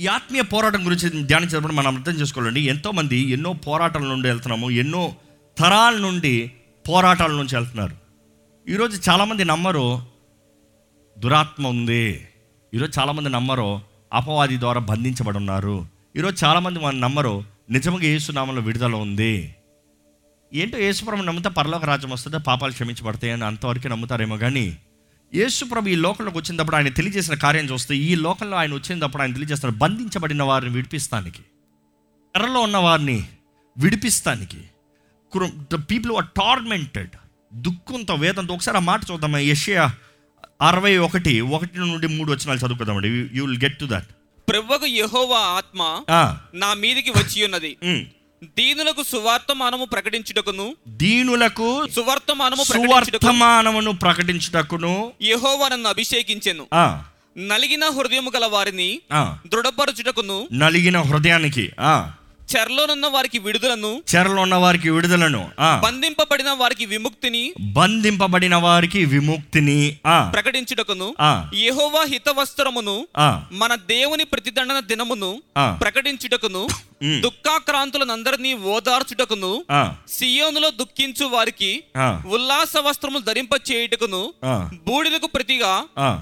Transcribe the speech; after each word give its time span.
ఈ 0.00 0.06
ఆత్మీయ 0.06 0.42
పోరాటం 0.42 0.86
గురించి 0.86 1.26
ధ్యానించినప్పుడు 1.26 1.72
మనం 1.72 1.96
అర్థం 1.96 2.12
చేసుకోవాలండి. 2.12 2.60
ఎంతోమంది 2.60 3.16
ఎన్నో 3.16 3.52
పోరాటాల 3.52 4.02
నుండి 4.02 4.28
వెళ్తున్నాము 4.28 4.70
ఎన్నో 4.70 5.14
తరాల 5.58 5.96
నుండి 5.96 6.52
పోరాటాల 6.88 7.32
నుంచి 7.32 7.56
వెళ్తున్నారు. 7.56 7.96
ఈరోజు 8.68 9.10
చాలామంది 9.10 9.44
నమ్మరు 9.44 10.02
దురాత్మ 11.18 11.66
ఉంది. 11.66 12.28
ఈరోజు 12.74 13.00
చాలామంది 13.00 13.30
నమ్మరు 13.30 13.80
అపవాది 14.12 14.60
ద్వారా 14.60 14.80
బంధించబడి 14.80 15.36
ఉన్నారు. 15.36 15.86
ఈరోజు 16.16 16.44
చాలామంది 16.44 16.78
మన 16.78 16.94
నమ్మరు 16.94 17.44
నిజంగా 17.70 18.02
ఏసునామంలో 18.02 18.62
విడుదల 18.62 18.94
ఉంది. 18.94 19.54
ఏంటో 20.54 20.78
యేసుప్రభు 20.78 21.22
నమ్మితే 21.22 21.48
పరలోక 21.48 21.84
రాజ్యం 21.84 22.10
వస్తుందో 22.10 22.38
పాపాలు 22.38 22.72
క్షమించబడతాయి 22.72 23.32
అని 23.32 23.44
అంతవరకు 23.44 23.88
నమ్ముతారేమో 23.88 24.36
కానీ 24.36 24.78
యేసుప్రభు 25.34 25.88
ఈ 25.88 25.94
లోకంలోకి 25.94 26.38
వచ్చినప్పుడు 26.38 26.76
ఆయన 26.76 26.88
తెలియజేసిన 26.88 27.34
కార్యం 27.34 27.64
చూస్తే 27.64 27.96
ఈ 27.96 28.14
లోకంలో 28.14 28.56
ఆయన 28.56 28.72
వచ్చినప్పుడు 28.74 29.22
ఆయన 29.22 29.32
తెలియజేస్తాడు 29.32 29.74
బంధించబడిన 29.74 30.42
వారిని 30.42 30.72
విడిపిస్తానికి 30.72 31.42
ఎర్రలో 32.36 32.60
ఉన్న 32.60 32.76
వారిని 32.76 33.18
విడిపిస్తానికి. 33.78 34.60
ద 35.72 35.76
పీపుల్ 35.90 36.12
ఆర్ 36.16 36.28
టార్మెంటెడ్ 36.36 37.14
దుఃఖంతో 37.54 38.14
వేదంతో. 38.14 38.54
ఒకసారి 38.54 38.76
ఆ 38.76 38.80
మాట 38.80 39.00
చూద్దాం 39.10 39.36
యషయా 39.36 39.84
అరవై 40.60 40.96
ఒకటి 40.96 41.40
ఒకటి 41.40 41.78
నుండి 41.78 42.06
మూడు 42.06 42.30
వచ్చినాలు 42.32 42.58
చదువుకుందామండి. 42.58 43.08
You 43.32 43.44
will 43.46 43.62
get 43.64 43.78
to 43.78 43.86
that 43.90 44.10
ప్రభువు 44.48 44.86
యెహోవా 44.86 45.40
ఆత్మ 45.58 45.80
నా 46.54 46.74
మీదికి 46.74 47.10
వచ్చి 47.10 47.44
ఉన్నది. 47.44 47.72
దీనులకు 48.44 49.02
సువార్తమానము 49.02 49.84
ప్రకటించుటకును. 49.84 50.76
దీనులకు 50.88 51.86
సువార్తమానము 51.96 52.64
సువర్తమానమును 52.64 53.92
ప్రకటించుటకును. 53.92 55.12
యెహోవా 55.22 55.68
నన్ను 55.68 55.88
అభిషేకించెను. 55.88 56.66
నలిగిన 57.38 57.84
హృదయము 57.84 58.32
గల 58.36 58.46
వారిని 58.46 59.00
దృఢపరచుటకును. 59.46 60.48
నలిగిన 60.52 61.00
హృదయానికి 61.00 61.70
ఆ, 61.80 62.12
చెరలోనున్న 62.56 63.06
వారికి 63.06 63.38
విడుదలను. 63.38 64.02
చెరలో 64.14 64.42
ఉన్న 64.42 64.54
వారికి 64.54 64.90
విడుదలను 64.90 65.50
బంధింపబడిన 65.82 66.50
వారికి 66.50 66.86
విముక్తిని. 66.86 67.52
బంధింపబడిన 67.60 68.56
వారికి 68.56 69.04
విముక్తిని 69.04 69.96
ప్రకటించుటకును. 70.32 71.14
యెహోవా 71.54 72.04
హితవస్త్రమును 72.04 73.06
మన 73.52 73.74
దేవుని 73.74 74.24
ప్రతిదండన 74.24 74.80
దినమును. 74.80 75.42
ప్రకటించుటకును. 75.80 76.68
ఉమ్. 77.00 77.20
దుఃఖాక్రాంతులనందరినీ 77.22 78.52
ఓదార్చుటకును 78.72 79.52
సియోనులో 80.10 80.70
దుఃఖించు 80.80 81.26
వారికి 81.26 81.70
ఉల్లాస 82.30 82.74
వస్త్రములు 82.78 83.24
ధరింప 83.24 83.54
చేయుటకును 83.70 84.22
బూడిదకు 84.86 85.28
ప్రతిగా. 85.28 85.72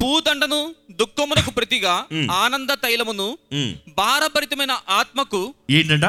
భూదండను 0.01 0.61
దుఃఖమునకు 0.98 1.51
ప్రతిగా 1.51 1.95
ఆనంద 2.39 2.70
తైలమును. 2.83 3.29
భారభరితమైన 3.98 4.73
ఆత్మకు 4.97 5.43
ఏంటంట? 5.70 6.07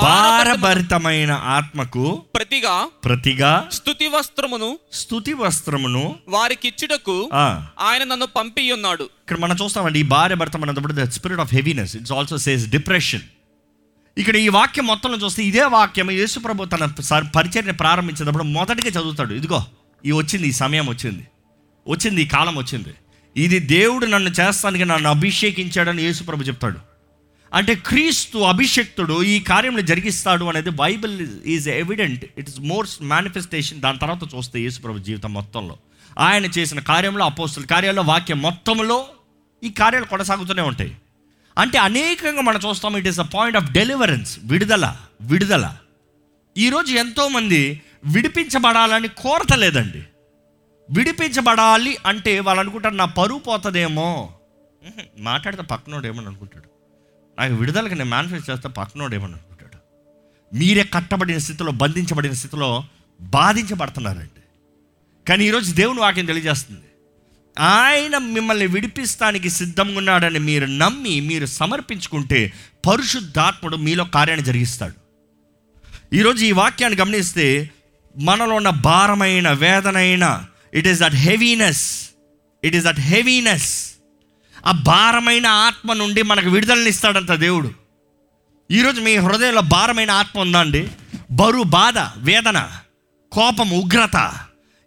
భారభరితమైన 0.00 1.32
ఆత్మకు 1.50 2.02
ప్రతిగా 2.34 2.74
ప్రతిగా 3.04 3.50
స్థుతి 3.70 4.06
వస్త్రమును 4.08 4.68
స్థుతి 4.92 5.32
వస్త్రమును 5.34 6.02
వారికిచ్చుటకు 6.28 7.16
ఆ, 7.34 7.44
ఆయన 7.80 8.02
నన్ను 8.04 8.26
పంపి 8.36 8.64
ఉన్నాడు 8.72 9.04
ఇక్కడ 9.22 9.38
మనం 9.38 9.56
చూస్తామండి 9.56 9.98
ఈ 9.98 10.08
భార్య 10.12 10.34
భర్త 10.34 10.56
అన్నప్పుడు 10.58 10.96
the 10.98 11.08
spirit 11.10 11.40
of 11.40 11.54
heaviness 11.54 11.94
it's 11.96 12.12
also 12.12 12.38
says 12.44 12.64
depression 12.68 13.24
ఇక్కడ 14.18 14.36
ఈ 14.36 14.48
వాక్యం 14.48 14.86
మొత్తంలో 14.86 15.18
చూస్తే 15.18 15.44
ఇదే 15.44 15.64
వాక్యం 15.64 16.10
యేసుప్రభు 16.10 16.64
తన 16.64 16.84
పరిచర్ని 17.36 17.72
ప్రారంభించేటప్పుడు 17.72 18.44
మొదటిగా 18.44 19.00
చదువుతాడు. 19.00 19.34
ఇదిగో 19.34 19.64
ఈ 20.04 20.12
వచ్చింది 20.12 20.48
ఈ 20.48 20.52
సమయం 20.52 20.86
వచ్చింది. 20.86 21.26
వచ్చింది 21.88 22.22
ఈ 22.22 22.26
కాలం 22.26 22.58
వచ్చింది. 22.58 22.94
ఇది 23.36 23.58
దేవుడు 23.58 24.06
నన్ను 24.06 24.30
చేస్తానికి 24.30 24.84
నన్ను 24.84 25.10
అభిషేకించాడని 25.10 26.02
యేసుప్రభు 26.02 26.42
చెప్తాడు. 26.42 26.78
అంటే 27.54 27.74
క్రీస్తు 27.74 28.38
అభిషక్తుడు 28.38 29.22
ఈ 29.22 29.40
కార్యంలో 29.40 29.82
జరిగిస్తాడు 29.82 30.44
అనేది 30.44 30.70
Bible 30.70 31.28
is 31.46 31.68
evident. 31.68 32.24
It 32.38 32.48
is 32.48 32.60
more 32.60 32.86
manifestation 33.02 33.80
దాని 33.80 33.98
తర్వాత 33.98 34.34
చూస్తే 34.34 34.60
యేసుప్రభు 34.60 34.98
జీవితం 34.98 35.32
మొత్తంలో. 35.32 35.78
ఆయన 36.18 36.44
చేసిన 36.44 36.80
కార్యంలో 36.80 37.24
అపోస్తుల 37.24 37.64
కార్యాల్లో 37.64 38.02
వాక్యం 38.02 38.42
మొత్తంలో 38.42 39.06
ఈ 39.64 39.70
కార్యాలు 39.70 40.04
కొనసాగుతూనే 40.04 40.62
ఉంటాయి. 40.62 40.96
అంటే 41.60 41.78
అనేకంగా 41.78 42.40
మనం 42.40 42.60
చూస్తాం 42.68 42.96
it 42.96 43.08
is 43.08 43.20
a 43.20 43.22
point 43.22 43.56
of 43.56 43.72
deliverance 43.72 44.38
విడుదల 44.44 44.96
విడుదల. 45.20 45.76
ఈరోజు 46.58 46.92
ఎంతోమంది 46.92 47.82
విడిపించబడాలని 48.04 49.08
కోరత 49.08 49.52
లేదండి 49.54 50.04
విడిపించబడాలి 50.90 51.96
అంటే 52.06 52.40
వాళ్ళు 52.40 52.60
అనుకుంటారు 52.60 52.94
నా 52.94 53.04
పరువు 53.04 53.38
పోతుందేమో. 53.38 54.34
మాట్లాడితే 55.18 55.62
పక్కనోడు 55.62 56.06
ఏమని 56.06 56.26
అనుకుంటాడు. 56.26 56.68
నాకు 57.40 57.54
విడుదలకి 57.54 57.94
నేను 57.94 58.10
మేనిఫెస్ట్ 58.10 58.50
చేస్తే 58.50 58.68
పక్కనోడు 58.68 59.14
ఏమని 59.14 59.32
అనుకుంటాడు. 59.32 59.78
మీరే 60.56 60.84
కట్టబడిన 60.84 61.38
స్థితిలో 61.38 61.72
బంధించబడిన 61.72 62.32
స్థితిలో 62.32 62.84
బాధించబడుతున్నారండి. 63.20 64.42
కానీ 65.28 65.44
ఈరోజు 65.44 65.74
దేవుని 65.74 66.00
వాక్యం 66.00 66.24
తెలియజేస్తుంది. 66.24 66.89
ఆయన 67.58 68.18
మిమ్మల్ని 68.18 68.66
విడిపిస్తానికి 68.66 69.50
సిద్ధంగా 69.50 69.98
ఉన్నాడని 69.98 70.38
మీరు 70.38 70.66
నమ్మి 70.66 71.20
మీరు 71.20 71.46
సమర్పించుకుంటే 71.46 72.52
పరిశుద్ధాత్ముడు 72.86 73.76
మీలో 73.76 74.04
కార్యాన్ని 74.04 74.46
జరిగిస్తాడు. 74.46 74.94
ఈరోజు 76.14 76.44
ఈ 76.44 76.52
వాక్యాన్ని 76.52 77.00
గమనిస్తే 77.00 77.70
మనలో 78.18 78.54
ఉన్న 78.54 78.70
భారమైన 78.70 79.50
వేదనైన 79.50 80.44
it 80.74 80.88
is 80.88 81.00
that 81.00 81.14
heaviness 81.14 82.10
it 82.64 82.76
is 82.76 82.84
that 82.84 83.00
heaviness 83.00 83.92
ఆ 84.66 84.70
భారమైన 84.70 85.46
ఆత్మ 85.46 85.92
నుండి 85.92 86.22
మనకు 86.22 86.48
విడుదలనిస్తాడంట 86.48 87.32
దేవుడు. 87.32 87.70
ఈరోజు 88.70 89.00
మీ 89.00 89.16
హృదయంలో 89.16 89.60
భారమైన 89.60 90.10
ఆత్మ 90.10 90.40
ఉందా 90.40 90.60
అండి 90.60 90.88
బరువు 91.30 91.62
బాధ 91.62 91.98
వేదన 91.98 92.70
కోపం 93.32 93.70
ఉగ్రత 93.70 94.38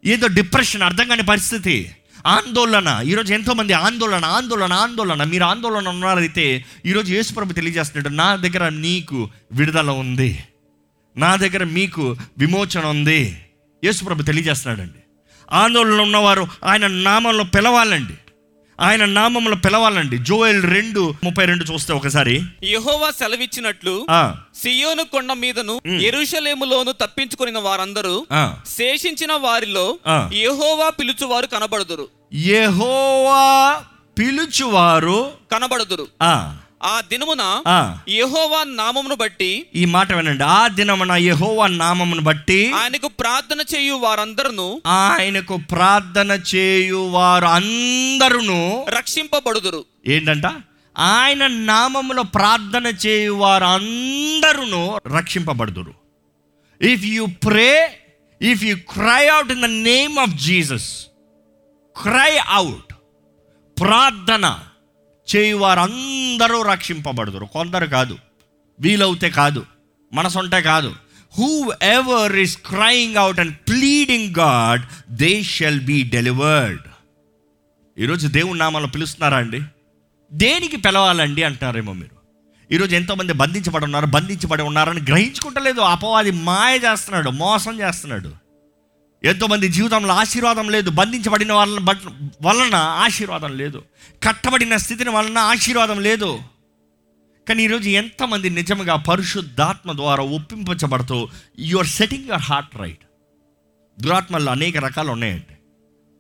ఏదో 0.05 0.27
డిప్రెషన్ 0.27 0.81
అర్థం 0.81 1.07
కాని 1.07 1.23
పరిస్థితి. 1.23 1.91
ఆందోళన. 2.25 3.01
ఈరోజు 3.05 3.33
ఎంతోమంది 3.33 3.73
ఆందోళన 3.73 4.25
ఆందోళన 4.25 4.73
ఆందోళన. 4.73 5.23
మీరు 5.23 5.43
ఆందోళన 5.43 5.89
ఉన్నారైతే 5.89 6.65
ఈరోజు 6.85 7.13
యేసుప్రభు 7.13 7.53
తెలియజేస్తున్నాడు 7.53 8.15
నా 8.15 8.35
దగ్గర 8.35 8.69
నీకు 8.69 9.29
విడుదల 9.51 9.91
ఉంది. 9.91 10.43
నా 11.17 11.35
దగ్గర 11.35 11.63
మీకు 11.63 12.15
విమోచన 12.37 12.85
ఉంది. 12.85 13.41
యేసుప్రభు 13.83 14.23
తెలియజేస్తున్నాడండి. 14.23 14.99
ఆందోళన 15.51 16.01
ఉన్నవారు 16.01 16.47
ఆయన 16.65 16.87
నామంలో 16.87 17.43
పిలవాలండి. 17.43 18.13
ఆయన 18.79 19.05
నామంలో 19.05 19.55
పిలవాలండి. 19.55 20.17
జోయల్ 20.17 20.63
రెండు 20.63 21.13
ముప్పై 21.23 21.45
రెండు 21.45 21.63
చూస్తే 21.63 21.93
ఒకసారి. 21.93 22.41
యెహోవా 22.63 23.11
సెలవిచ్చినట్లు 23.11 24.05
సియోను 24.55 25.03
కొండ 25.03 25.33
మీదను 25.33 25.81
ఎరుషలేములోను 25.87 26.91
తప్పించుకుని 26.91 27.59
వారందరూ. 27.59 28.25
శేషించిన 28.67 29.33
వారిలో. 29.33 29.97
యెహోవా 30.33 30.89
పిలుచువారు 30.89 31.47
కనబడుదురు. 31.47 32.07
యెహోవా 32.33 33.83
పిలుచువారు 34.19 35.31
కనబడుదురు. 35.51 36.07
ఆ, 36.83 37.01
దినమున. 37.01 37.63
యెహోవా 38.09 38.63
నామమును 38.63 39.15
బట్టి 39.15 39.65
ఈ 39.75 39.85
మాట 39.85 40.13
వినండి. 40.13 40.43
ఆ 40.43 40.67
దినమున 40.67 41.11
యెహోవా 41.11 41.67
నామమును 41.67 42.21
బట్టి 42.21 42.71
ఆయనకు 42.71 43.07
ప్రార్థన 43.07 43.61
చేయు 43.75 43.93
వారందరూ 43.93 44.81
ఆయనకు 44.87 45.57
ప్రార్థన 45.57 46.39
చేయు 46.55 46.95
వారు 46.95 47.45
అందరూ 47.45 48.85
రక్షింపబడుదురు. 48.89 49.85
ఏంటంట? 50.07 50.43
ఆయన 50.97 51.47
నామములో 51.47 52.23
ప్రార్థన 52.23 52.85
చేయు 53.05 53.31
వారు 53.31 53.63
అందరూ 53.63 54.99
రక్షింపబడుదురు. 55.17 55.93
If 56.81 57.05
you 57.05 57.25
pray 57.25 57.99
if 58.41 58.63
you 58.63 58.75
cry 58.75 59.27
out 59.27 59.51
in 59.51 59.61
the 59.61 59.65
name 59.65 60.19
of 60.19 60.31
Jesus 60.31 61.05
cry 62.01 62.37
out 62.37 62.93
ప్రార్థన. 63.81 64.59
చేయు 65.35 65.57
వారందరూ 65.57 66.61
రక్షింపబడదురు. 66.61 67.45
కొందరు 67.45 67.85
కాదు. 67.85 68.17
వీలవుతే 68.79 69.29
కాదు. 69.29 69.65
మనసుంటే 70.13 70.61
కాదు. 70.61 70.95
Whoever 71.81 72.35
is 72.35 72.57
crying 72.57 73.15
out 73.15 73.39
and 73.39 73.55
pleading 73.55 74.35
God 74.39 74.81
they 75.09 75.43
shall 75.43 75.81
be 75.81 76.03
delivered 76.03 76.81
ఈరోజు 77.97 78.27
దేవుని 78.27 78.59
నామాలు 78.59 78.87
పిలుస్తున్నారా 78.87 79.37
అండి? 79.37 79.61
దేనికి 80.33 80.77
పిలవాలండి 80.77 81.43
అంటారేమో 81.43 81.93
మీరు? 81.93 82.23
ఈరోజు 82.73 82.95
ఎంతోమంది 82.95 83.33
బంధించబడి 83.33 83.85
ఉన్నారు 83.85 84.05
బంధించబడి 84.05 84.63
ఉన్నారని 84.63 85.01
గ్రహించుకుంటలేదు. 85.01 85.79
అపవాది 85.79 86.31
మాయ 86.31 86.77
చేస్తున్నాడు 86.77 87.29
మోసం 87.29 87.79
చేస్తున్నాడు. 87.79 88.42
ఎంతోమంది 89.23 89.67
జీవితంలో 89.69 90.13
ఆశీర్వాదం 90.13 90.69
లేదు 90.69 90.89
బంధించబడిన 90.89 91.51
వాళ్ళ 91.53 91.79
బట్ 91.79 92.05
వలన 92.41 92.75
ఆశీర్వాదం 92.75 93.51
లేదు 93.57 93.79
కట్టబడిన 94.23 94.75
స్థితిని 94.77 95.09
వలన 95.09 95.37
ఆశీర్వాదం 95.51 95.99
లేదు. 96.07 96.29
కానీ 97.47 97.63
ఈరోజు 97.63 97.87
ఎంతమంది 97.89 98.49
నిజంగా 98.49 98.95
పరిశుద్ధాత్మ 98.95 99.91
ద్వారా 99.91 100.23
ఒప్పింపచబడుతూ 100.23 101.17
your 101.59 101.87
setting 101.87 102.27
your 102.29 102.41
heart 102.41 102.75
right 102.81 103.03
దురాత్మల్లో 104.03 104.51
అనేక 104.51 104.77
రకాలు 104.77 105.11
ఉన్నాయండి. 105.11 105.55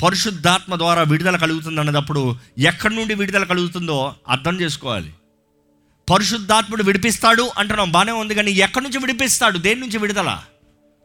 పరిశుద్ధాత్మ 0.03 0.75
ద్వారా 0.75 1.01
విడుదల 1.01 1.35
కలుగుతుంది 1.35 1.79
అన్నదప్పుడు 1.79 2.21
ఎక్కడి 2.59 2.95
నుండి 2.95 3.13
విడుదల 3.15 3.43
కలుగుతుందో 3.43 4.15
అర్థం 4.29 4.55
చేసుకోవాలి. 4.61 5.11
పరిశుద్ధాత్ముడు 6.11 6.83
విడిపిస్తాడు 6.83 7.51
అంటున్నాం 7.57 7.91
బాగానే 7.91 8.11
ఉంది 8.11 8.35
కానీ 8.35 8.51
ఎక్కడి 8.51 8.85
నుంచి 8.85 8.97
విడిపిస్తాడు? 8.97 9.57
దేని 9.57 9.79
నుంచి 9.79 9.97
విడుదల? 9.97 10.31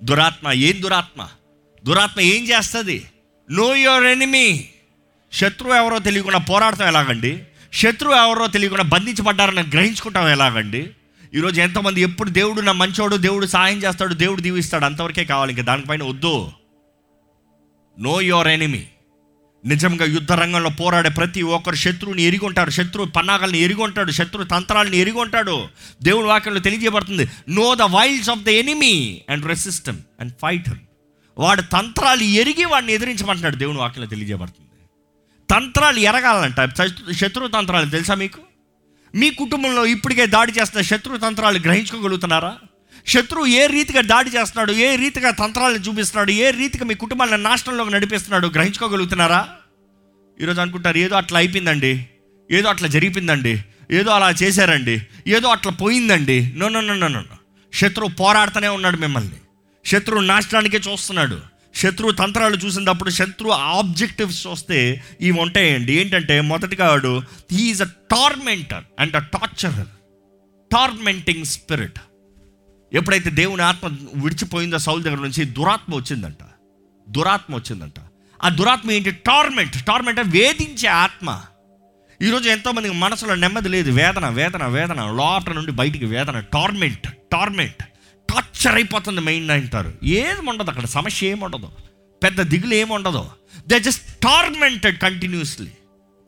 దురాత్మ 0.03 0.53
ఏం 0.53 0.83
దురాత్మ? 0.83 1.29
దురాత్మ 1.85 2.21
ఏం 2.21 2.45
చేస్తుంది? 2.45 3.05
నో 3.51 3.77
యువర్ 3.77 4.05
ఎనిమీ 4.05 4.65
శత్రువు 5.33 5.75
ఎవరో 5.75 5.99
తెలియకుండా 5.99 6.39
పోరాడతాం 6.39 6.89
ఎలాగండి? 6.89 7.43
శత్రువు 7.73 8.15
ఎవరో 8.15 8.47
తెలియకుండా 8.47 8.85
బంధించబడ్డారని 8.85 9.61
గ్రహించుకుంటాం 9.61 10.29
ఎలాగండి? 10.29 10.91
ఈరోజు 11.35 11.61
ఎంతమంది 11.61 12.01
ఎప్పుడు 12.01 12.31
దేవుడు 12.31 12.61
నా 12.61 12.73
మంచోడు 12.73 13.17
దేవుడు 13.17 13.47
సాయం 13.47 13.79
చేస్తాడు 13.79 14.15
దేవుడు 14.15 14.41
దీవిస్తాడు 14.41 14.85
అంతవరకే 14.85 15.25
కావాలి. 15.25 15.53
ఇంకా 15.53 15.63
దానిపైన 15.63 16.03
వద్దు. 16.03 16.51
నో 18.01 18.21
యువర్ 18.21 18.49
ఎనిమీ 18.49 18.85
నిజంగా 19.67 20.05
యుద్ధ 20.05 20.33
రంగంలో 20.33 20.71
పోరాడే 20.71 21.09
ప్రతి 21.09 21.43
ఒక్కరు 21.43 21.75
శత్రువుని 21.75 22.23
ఎరిగొంటాడు 22.23 22.71
శత్రువు 22.71 23.09
పన్నాగాల్ని 23.09 23.59
ఎరిగొంటాడు. 23.59 24.11
శత్రు 24.11 24.45
తంత్రాలను 24.45 24.95
ఎరిగొంటాడు. 24.95 25.69
దేవుడి 26.03 26.27
వాక్యంలో 26.27 26.61
తెలియజేయబడుతుంది. 26.61 27.29
Know 27.49 27.75
the 27.75 27.83
wiles 27.83 28.31
of 28.31 28.41
the 28.41 28.49
enemy 28.49 29.23
and 29.31 29.47
resist them 29.47 29.99
and 30.21 30.33
fight 30.43 30.71
వాడు 31.39 31.63
తంత్రాలు 31.63 32.23
ఎరిగి 32.23 32.65
వాడిని 32.65 32.93
ఎదిరించమంటున్నాడు. 32.93 33.57
దేవుని 33.57 33.79
వాక్యంలో 33.79 34.09
తెలియజేయబడుతుంది. 34.09 34.69
తంత్రాలు 35.51 35.99
ఎరగాలంట. 35.99 36.75
శత్రు- 37.13 37.51
తంత్రాలు 37.51 37.91
తెలుసా 37.91 38.15
మీకు? 38.15 38.39
మీ 39.15 39.31
కుటుంబంలో 39.31 39.87
ఇప్పటికే 39.87 40.27
దాడి 40.27 40.53
చేస్తున్న 40.53 40.83
శత్రు 40.83 41.17
తంత్రాలు 41.17 41.59
గ్రహించుకోగలుగుతున్నారా? 41.59 42.57
శత్రువు 43.07 43.47
ఏ 43.47 43.67
రీతిగా 43.67 44.01
దాడి 44.01 44.31
చేస్తున్నాడు? 44.31 44.73
ఏ 44.73 44.97
రీతిగా 44.97 45.31
తంత్రాలను 45.31 45.79
చూపిస్తున్నాడు? 45.79 46.31
ఏ 46.31 46.51
రీతిగా 46.51 46.85
మీ 46.85 46.95
కుటుంబాలను 46.95 47.43
నాశనంలోకి 47.43 47.91
నడిపిస్తున్నాడు? 47.91 48.49
గ్రహించుకోగలుగుతున్నారా? 48.49 49.49
ఈరోజు 50.41 50.61
అనుకుంటారు 50.61 50.99
ఏదో 50.99 51.17
అట్లా 51.17 51.39
అయిపోయిందండి. 51.39 52.07
ఏదో 52.51 52.69
అట్లా 52.69 52.89
జరిగిపోయిందండి. 52.89 53.65
ఏదో 53.91 54.11
అలా 54.11 54.31
చేశారండి. 54.31 55.03
ఏదో 55.27 55.49
అట్లా 55.49 55.73
పోయిందండి. 55.73 56.53
నో 56.57 56.69
నో 56.69 56.81
నో 56.81 57.09
నో 57.09 57.23
శత్రువు 57.75 58.11
పోరాడుతూనే 58.11 58.69
ఉన్నాడు 58.69 58.97
మిమ్మల్ని. 58.97 59.37
శత్రువు 59.89 60.21
నాశనానికే 60.21 60.77
చూస్తున్నాడు. 60.77 61.41
శత్రువు 61.75 62.13
తంత్రాలు 62.13 62.57
చూసినప్పుడు 62.57 63.11
శత్రువు 63.11 63.53
ఆబ్జెక్టివ్స్ 63.53 64.47
చూస్తే 64.47 65.05
ఇవి 65.21 65.41
ఉంటాయండి. 65.41 66.01
ఏంటంటే 66.01 66.41
మొదటిగా 66.41 66.89
వాడు 66.89 67.23
he is 67.53 67.83
a 67.83 67.85
tormentor 67.85 68.85
and 69.01 69.17
a 69.17 69.19
torturer 69.19 69.87
tormenting 70.73 71.45
spirit 71.45 72.01
ఎప్పుడైతే 72.93 73.31
దేవుని 73.31 73.63
ఆత్మ 73.63 73.97
విడిచిపోయిందో 74.15 74.79
సౌల్ 74.79 75.03
దగ్గర 75.03 75.17
నుంచి 75.17 75.45
దురాత్మ 75.45 75.95
వచ్చిందంట. 75.95 76.45
దురాత్మ 77.09 77.55
వచ్చిందంట. 77.55 78.01
ఆ 78.45 78.49
దురాత్మ 78.49 78.91
ఏంటి? 78.91 79.11
టార్మెంట్ 79.11 79.85
టార్మెంట్ 79.85 80.21
వేధించే 80.21 80.89
ఆత్మ. 80.89 81.41
ఈరోజు 82.23 82.49
ఎంతోమందికి 82.49 82.95
మనసులో 82.95 83.35
నెమ్మది 83.35 83.69
లేదు. 83.69 83.91
వేదన 83.91 84.29
వేదన 84.29 84.67
వేదన. 84.67 85.03
లోపల 85.07 85.53
నుండి 85.53 85.73
బయటికి 85.73 86.05
వేదన. 86.05 86.41
టార్మెంట్ 86.41 87.07
టార్మెంట్ 87.33 87.83
టార్చర్ 88.29 88.75
అయిపోతుంది 88.75 89.21
మెయిన్ 89.21 89.51
అంటారు. 89.51 89.93
ఏది 90.05 90.49
ఉండదు 90.49 90.71
అక్కడ 90.71 90.87
సమస్య 90.87 91.27
ఏమి 91.27 91.45
ఉండదు. 91.45 91.71
పెద్ద 92.23 92.41
దిగులు 92.41 92.75
ఏమి 92.75 92.93
ఉండదు. 92.93 93.25
దే 93.69 93.81
జస్ట్ 93.81 94.21
టార్మెంటెడ్ 94.21 94.99
కంటిన్యూస్లీ 94.99 95.71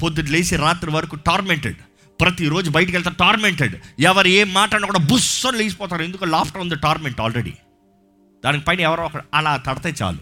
పొద్దున్న 0.03 0.31
లేచి 0.31 0.57
రాత్రి 0.57 0.91
వరకు 0.91 1.17
టార్మెంటెడ్ 1.17 1.77
ప్రతిరోజు 2.21 2.71
బయటికి 2.71 2.97
వెళ్తారు 2.97 3.17
టార్మెంటెడ్ 3.17 3.75
ఎవరు 3.99 4.29
ఏం 4.29 4.53
మాట్లాడినా 4.53 4.87
కూడా 4.87 4.99
బుస్సని 4.99 5.59
లేచిపోతారు. 5.59 6.03
ఎందుకు 6.03 6.25
లాఫ్టర్ 6.25 6.61
ఉంది 6.61 6.77
టార్మెంట్ 6.77 7.21
ఆల్రెడీ 7.21 7.53
దానికి 8.45 8.65
పైన 8.65 8.81
ఎవరో 8.81 9.05
ఒకరు 9.05 9.23
అలా 9.35 9.57
తడితే 9.57 9.95
చాలు. 10.03 10.19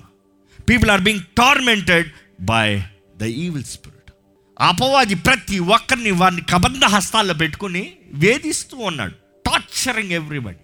People 0.63 0.91
are 0.91 1.01
being 1.01 1.25
tormented 1.39 2.09
by 2.41 2.83
the 3.17 3.23
evil 3.23 3.65
spirit 3.65 4.13
అపవాది 4.61 5.15
ప్రతి 5.15 5.59
ఒక్కరిని 5.59 6.11
వారిని 6.11 6.43
కబంధ 6.43 6.85
హస్తాల్లో 6.85 7.35
పెట్టుకుని 7.35 7.93
వేధిస్తూ 8.13 8.77
ఉన్నాడు. 8.77 9.15
టార్చరింగ్ 9.47 10.13
ఎవ్రీబడి 10.13 10.57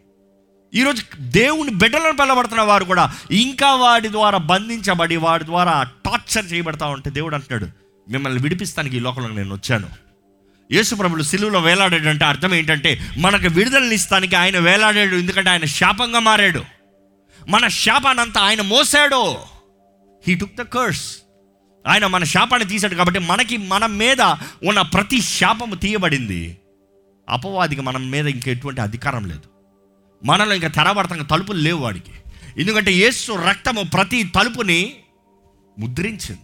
ఈరోజు 0.74 1.02
దేవుని 1.20 1.70
బిడ్డలను 1.70 2.16
పిలబడుతున్న 2.16 2.62
వారు 2.62 2.84
కూడా 2.84 3.12
ఇంకా 3.30 3.74
వాడి 3.74 4.08
ద్వారా 4.08 4.38
బంధించబడి 4.38 5.16
వాడి 5.16 5.44
ద్వారా 5.44 5.82
టార్చర్ 5.82 6.52
చేయబడతా 6.52 6.86
ఉంటే 6.86 7.10
దేవుడు 7.10 7.34
అంటున్నాడు 7.34 7.70
మిమ్మల్ని 8.10 8.42
విడిపిస్తానికి 8.42 8.96
ఈ 8.96 9.00
లోకంలో 9.00 9.28
నేను 9.28 9.54
వచ్చాను. 9.54 9.88
యేసుప్రభులు 10.72 11.22
సిలువలో 11.22 11.60
వేలాడాడంటే 11.60 12.24
అర్థం 12.24 12.54
ఏంటంటే 12.54 13.10
మనకు 13.18 13.48
విడుదలని 13.48 13.94
ఇస్తానికి 13.94 14.36
ఆయన 14.36 14.58
వేలాడాడు 14.58 15.16
ఎందుకంటే 15.16 15.50
ఆయన 15.50 15.64
శాపంగా 15.64 16.18
మారాడు. 16.18 16.64
మన 17.48 17.68
శాపానంతా 17.68 18.40
ఆయన 18.40 18.62
మోసాడు. 18.62 19.36
హీ 20.28 20.34
టుక్ 20.34 20.56
ద 20.56 20.62
కర్స్ 20.62 21.16
ఆయన 21.86 22.06
మన 22.06 22.24
శాపాన్ని 22.24 22.68
తీశాడు 22.68 22.94
కాబట్టి 22.94 23.20
మనకి 23.20 23.56
మన 23.56 23.86
మీద 23.86 24.20
ఉన్న 24.66 24.82
ప్రతి 24.82 25.20
శాపము 25.20 25.74
తీయబడింది. 25.74 26.58
అపవాదికి 27.28 27.80
మన 27.80 27.96
మీద 27.96 28.26
ఇంకా 28.26 28.50
ఎటువంటి 28.50 28.80
అధికారం 28.80 29.24
లేదు. 29.24 29.53
మనలో 30.24 30.54
ఇంకా 30.54 30.68
తెరబడతాం 30.68 31.24
తలుపులు 31.24 31.58
లేవు 31.58 31.78
వాడికి. 31.78 32.10
ఎందుకంటే 32.58 32.92
యేసు 32.92 33.32
రక్తము 33.32 33.82
ప్రతి 33.82 34.22
తలుపుని 34.22 34.96
ముద్రించింది. 35.78 36.38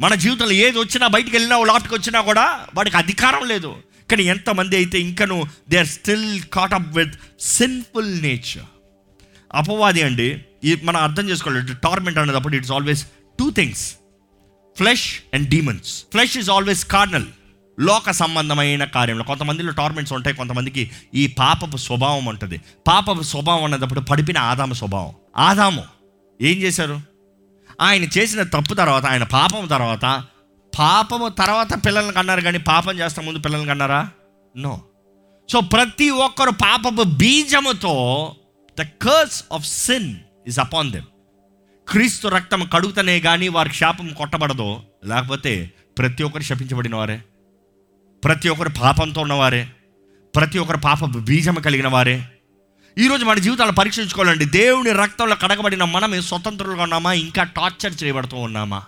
మన 0.00 0.14
జీవితంలో 0.14 0.52
ఏది 0.52 0.78
వచ్చినా 0.78 1.06
బయటికి 1.06 1.36
వెళ్ళినా 1.36 1.58
లోపలికి 1.58 1.94
వచ్చినా 1.94 2.20
కూడా 2.20 2.66
వాడికి 2.74 2.96
అధికారం 2.96 3.48
లేదు. 3.48 3.76
కానీ 4.10 4.22
ఎంతమంది 4.22 4.76
అయితే 4.76 5.00
ఇంకను 5.00 5.46
they 5.68 5.78
are 5.78 5.86
still 5.86 6.40
caught 6.42 6.74
up 6.74 6.96
with 6.96 7.14
sinful 7.40 8.22
nature. 8.22 8.66
అపవాది 9.54 10.02
అండి 10.02 10.40
ఈ 10.64 10.76
మనం 10.82 11.00
అర్థం 11.00 11.28
చేసుకోవాలి 11.28 11.74
టార్మెంట్ 11.74 12.18
అనేటప్పుడు 12.18 12.56
it's 12.56 12.72
always 12.72 13.06
two 13.38 13.50
things. 13.50 13.94
Flesh 14.76 15.20
and 15.34 15.48
demons. 15.48 16.02
Flesh 16.02 16.38
is 16.38 16.50
always 16.50 16.84
carnal. 16.84 17.26
లోక 17.80 18.10
సంబంధమైన 18.10 18.84
కార్యంలో. 18.84 19.24
కొంతమందిలో 19.24 19.72
టార్మెంట్స్ 19.72 20.12
ఉంటాయి 20.12 20.36
కొంతమందికి 20.36 20.90
ఈ 21.14 21.26
పాపపు 21.26 21.76
స్వభావం 21.76 22.24
ఉంటుంది. 22.24 22.60
పాపపు 22.86 23.22
స్వభావం 23.22 23.64
అన్నప్పుడు 23.64 24.00
పడిపిన 24.00 24.38
ఆదాము 24.38 24.74
స్వభావం. 24.74 25.14
ఆదాము 25.36 25.84
ఏం 26.42 26.58
చేశారు? 26.58 27.00
ఆయన 27.80 28.02
చేసిన 28.02 28.42
తప్పు 28.42 28.74
తర్వాత 28.74 29.06
ఆయన 29.06 29.22
పాపం 29.22 29.66
తర్వాత 29.66 30.24
పాపము 30.78 31.28
తర్వాత 31.28 31.86
పిల్లల్ని 31.86 32.12
కన్నారు 32.12 32.40
కానీ 32.40 32.58
పాపం 32.58 32.98
చేస్తా 32.98 33.22
ముందు 33.22 33.38
పిల్లల్ని 33.38 33.68
కన్నారా? 33.68 34.10
నో 34.56 34.80
సో 35.48 35.60
ప్రతి 35.60 36.10
ఒక్కరు 36.10 36.50
పాపపు 36.50 37.02
బీజముతో 37.02 38.34
the 38.80 38.82
curse 38.82 39.44
of 39.52 39.66
sin 39.66 40.14
is 40.46 40.58
upon 40.58 40.92
them 40.92 41.04
క్రీస్తు 41.88 42.28
రక్తం 42.28 42.70
కడుగుతనే 42.74 43.20
కానీ 43.20 43.48
వారి 43.48 43.74
శాపం 43.74 44.08
కొట్టబడదో 44.08 44.82
లేకపోతే 45.04 45.70
ప్రతి 45.98 46.22
ఒక్కరు 46.22 46.42
శపించబడిన 46.42 46.96
వారే. 46.96 47.22
ప్రతి 48.24 48.48
ఒక్కరు 48.48 48.68
పాపంతో 48.68 49.20
ఉన్నవారే 49.20 49.68
ప్రతి 50.36 50.58
ఒక్కరు 50.58 50.76
పాప 50.76 51.04
బీజం 51.04 51.54
కలిగిన 51.54 51.88
వారే 51.88 52.24
ఈరోజు 52.98 53.24
మన 53.24 53.38
జీవితాలను 53.38 53.74
పరీక్షించుకోవాలండి. 53.74 54.44
దేవుని 54.44 54.92
రక్తంలో 54.92 55.36
కడగబడిన 55.36 55.84
మనమే 55.84 56.20
స్వతంత్రులుగా 56.20 56.82
ఉన్నామా? 56.82 57.12
ఇంకా 57.12 57.42
టార్చర్ 57.42 58.04
చేయబడుతూ 58.04 58.36
ఉన్నామా? 58.36 58.82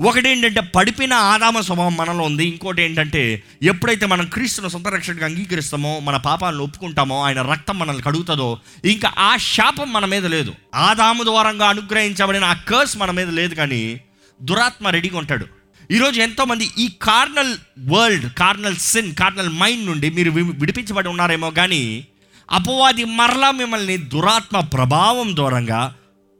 ఒకటి 0.00 0.28
ఏంటంటే 0.28 0.60
పడిపిన 0.60 1.12
ఆదామ 1.12 1.60
స్వభావం 1.60 1.96
మనలో 1.96 2.24
ఉంది. 2.24 2.44
ఇంకోటి 2.44 2.82
ఏంటంటే 2.82 3.42
ఎప్పుడైతే 3.62 4.06
మనం 4.06 4.26
క్రీస్తును 4.26 4.68
సొంత 4.68 4.88
రక్షణగా 4.88 5.26
అంగీకరిస్తామో 5.26 6.00
మన 6.00 6.16
పాపాలను 6.16 6.64
ఒప్పుకుంటామో 6.64 7.24
ఆయన 7.24 7.42
రక్తం 7.42 7.78
మనల్ని 7.78 8.02
కడుగుతుందో 8.02 8.58
ఇంకా 8.84 9.12
ఆ 9.18 9.36
శాపం 9.36 9.92
మన 9.92 10.04
మీద 10.04 10.26
లేదు. 10.26 10.54
ఆదాము 10.74 11.22
ద్వారంగా 11.22 11.68
అనుగ్రహించబడిన 11.68 12.44
ఆ 12.44 12.52
కర్స్ 12.52 12.96
మన 12.96 13.10
మీద 13.10 13.28
లేదు 13.28 13.54
కానీ 13.54 14.00
దురాత్మ 14.42 14.88
రెడీగా 14.88 15.18
ఉంటాడు. 15.18 15.61
ఈరోజు 15.90 16.20
ఎంతోమంది 16.20 16.70
ఈ 16.78 16.88
carnal 17.02 17.54
world 17.78 18.32
carnal 18.32 18.76
sin 18.76 19.14
carnal 19.14 19.48
mind 19.48 19.86
నుండి 19.86 20.10
మీరు 20.10 20.30
విడిపించబడి 20.30 21.08
ఉన్నారేమో 21.08 21.50
కానీ 21.50 22.06
అపవాది 22.50 23.04
మరలా 23.04 23.50
మిమ్మల్ని 23.50 23.96
దురాత్మ 23.96 24.60
ప్రభావం 24.60 25.36
దూరంగా 25.36 25.94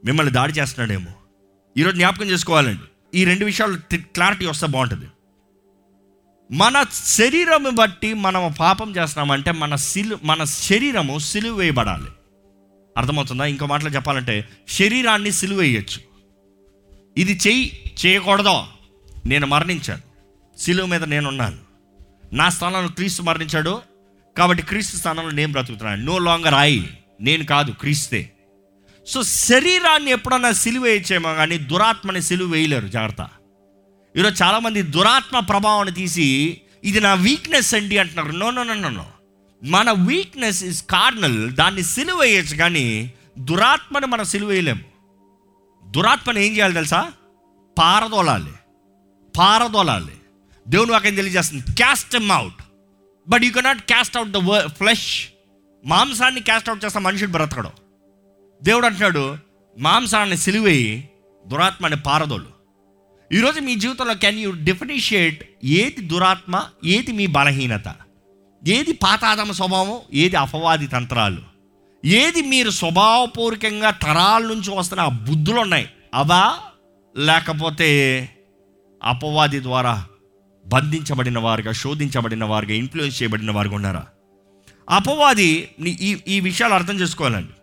మిమ్మల్ని 0.05 0.33
దాడి 0.33 0.53
చేస్తున్నాడేమో. 0.53 1.13
ఈరోజు 1.79 1.97
జ్ఞాపకం 1.97 2.27
చేసుకోవాలండి. 2.27 3.19
ఈ 3.19 3.25
రెండు 3.25 3.45
విషయాలు 3.45 3.97
క్లారిటీ 3.97 4.47
వస్తే 4.47 4.67
బాగుంటుంది. 4.67 5.07
మన 6.51 6.85
శరీరం 7.05 7.75
బట్టి 7.75 8.15
మనం 8.15 8.55
పాపం 8.61 8.97
చేస్తున్నామంటే 8.97 9.53
మన 9.53 9.75
సిలు 9.75 10.19
మన 10.25 10.45
శరీరము 10.45 11.19
సిలువ 11.19 11.57
వేయబడాలి 11.57 12.11
అర్థమవుతుందా? 12.97 13.45
ఇంకో 13.45 13.67
మాటలో 13.67 13.91
చెప్పాలంటే 13.91 14.49
శరీరాన్ని 14.69 15.33
సిలువ 15.33 15.59
వేయచ్చు 15.59 16.01
ఇది 17.17 17.41
చెయ్యి 17.47 17.95
చేయకూడదో. 18.07 18.67
నేను 19.27 19.47
మరణించాను. 19.47 20.03
సిలువ 20.59 20.87
మీద 20.87 21.05
నేనున్నాను. 21.05 21.59
నా 22.33 22.49
స్థానంలో 22.49 22.89
క్రీస్తు 22.89 23.23
మరణించాడు. 23.23 23.83
కాబట్టి 24.39 24.63
క్రీస్తు 24.63 24.97
స్థానంలో 24.97 25.31
నేను 25.31 25.53
బ్రతుకుతున్నాను. 25.53 26.05
నో 26.05 26.19
లాంగర్ 26.19 26.55
ఐ 26.55 26.81
నేను 27.21 27.45
కాదు 27.45 27.71
క్రీస్తే. 27.71 28.33
సో 29.09 29.23
శరీరాన్ని 29.23 30.11
ఎప్పుడన్నా 30.11 30.53
సిలువ 30.53 30.83
వేయించేమో 30.83 31.35
కానీ 31.35 31.59
దురాత్మని 31.59 32.23
సిలువ 32.23 32.49
వేయలేరు. 32.49 32.89
జాగ్రత్త. 32.89 33.29
ఈరోజు 34.17 34.43
చాలామంది 34.43 34.83
దురాత్మ 34.83 35.39
ప్రభావాన్ని 35.39 35.95
తీసి 35.95 36.61
ఇది 36.85 37.01
నా 37.01 37.15
వీక్నెస్ 37.15 37.75
అండి 37.75 37.99
అంటున్నారు. 37.99 38.29
నో 38.29 38.51
నో 38.51 38.63
నో 38.63 38.89
నో 38.89 39.07
మన 39.65 39.91
వీక్నెస్ 39.91 40.65
ఇస్ 40.65 40.83
కార్నల్ 40.83 41.51
దాన్ని 41.51 41.83
సిలువ 41.83 42.19
వేయచ్చు 42.19 42.57
కానీ 42.57 43.13
దురాత్మని 43.39 44.07
మనం 44.07 44.25
సిలువ 44.25 44.49
వేయలేము. 44.49 44.81
దురాత్మని 45.91 46.47
ఏం 46.47 46.53
చేయాలి 46.53 46.75
తెలుసా? 46.75 47.13
పారదోలాలి. 47.79 48.53
పారదోలాలి. 49.39 50.13
దేవుని 50.69 50.93
వాక్యం 50.93 51.15
తెలియజేస్తుంది 51.15 51.63
cast 51.75 52.17
them 52.17 52.33
out 52.33 52.63
but 53.29 53.45
you 53.45 53.51
cannot 53.51 53.83
cast 53.83 54.17
out 54.17 54.31
the 54.31 54.67
flesh 54.67 55.29
మాంసాన్ని 55.85 56.41
క్యాస్ట్ 56.41 56.69
అవుట్ 56.69 56.85
చేస్తా 56.85 57.01
మనుషుడు 57.01 57.31
బ్రతకడు. 57.31 57.71
దేవుడు 58.63 58.87
అంటున్నాడు 58.87 59.37
మాంసాన్ని 59.79 60.37
సిలివేయి 60.37 61.09
దురాత్మని 61.47 61.97
పారదోలు. 61.97 62.47
ఈరోజు 63.33 63.61
మీ 63.61 63.75
జీవితంలో 63.75 64.15
కెన్ 64.15 64.39
యూ 64.39 64.51
డిఫరెన్షియేట్ 64.51 65.51
ఏది 65.65 66.01
దురాత్మ 66.01 66.65
ఏది 66.85 67.13
మీ 67.13 67.27
బలహీనత? 67.27 67.95
ఏది 68.69 68.93
పాతాదమ 68.93 69.53
స్వభావం 69.53 70.01
ఏది 70.13 70.37
అపవాది 70.37 70.87
తంత్రాలు? 70.87 71.53
ఏది 72.05 72.43
మీరు 72.43 72.71
స్వభావపూర్వకంగా 72.71 73.91
తరాల 73.91 74.43
నుంచి 74.43 74.79
వస్తున్న 74.79 75.03
ఆ 75.03 75.09
బుద్ధులు 75.09 75.61
ఉన్నాయి. 75.61 75.89
అవా? 76.15 76.59
లేకపోతే 77.17 78.29
అపవాది 79.05 79.63
ద్వారా 79.63 80.05
బంధించబడిన 80.67 81.39
వారుగా 81.39 81.73
శోధించబడిన 81.73 82.45
వారుగా 82.45 82.75
ఇన్ఫ్లుయెన్స్ 82.75 83.23
చేయబడిన 83.23 83.51
వారుగా 83.51 83.75
ఉన్నారా? 83.75 84.05
అపవాది 84.91 85.69
ఈ 85.87 86.11
ఈ 86.29 86.41
విషయాలు 86.41 86.75
అర్థం 86.75 87.01
చేసుకోవాలండి. 87.01 87.55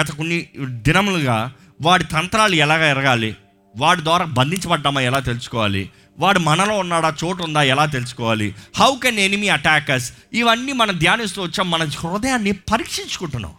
గత 0.00 0.10
కొన్ని 0.10 0.38
దినములుగా 0.60 1.52
వాడి 1.82 2.04
తంత్రాలు 2.04 2.54
ఎలాగ 2.54 2.82
ఎరగాలి 2.90 3.36
వాడి 3.76 4.02
ద్వారా 4.02 4.24
బంధించబడ్డామా 4.24 5.00
ఎలా 5.00 5.18
తెలుసుకోవాలి 5.18 5.90
వాడు 6.18 6.38
మనలో 6.38 6.78
ఉన్నాడా 6.78 7.14
చోటు 7.24 7.42
ఉందా 7.42 7.62
ఎలా 7.62 7.84
తెలుసుకోవాలి 7.86 8.54
హౌ 8.76 8.90
కెన్ 9.02 9.18
ఎనిమీ 9.18 9.48
అటాకర్స్ 9.48 10.12
ఇవన్నీ 10.32 10.72
మనం 10.72 10.98
ధ్యానిస్తూ 10.98 11.42
వచ్చాం 11.42 11.70
మన 11.70 11.84
హృదయాన్ని 11.84 12.52
పరీక్షించుకుంటున్నాం. 12.52 13.52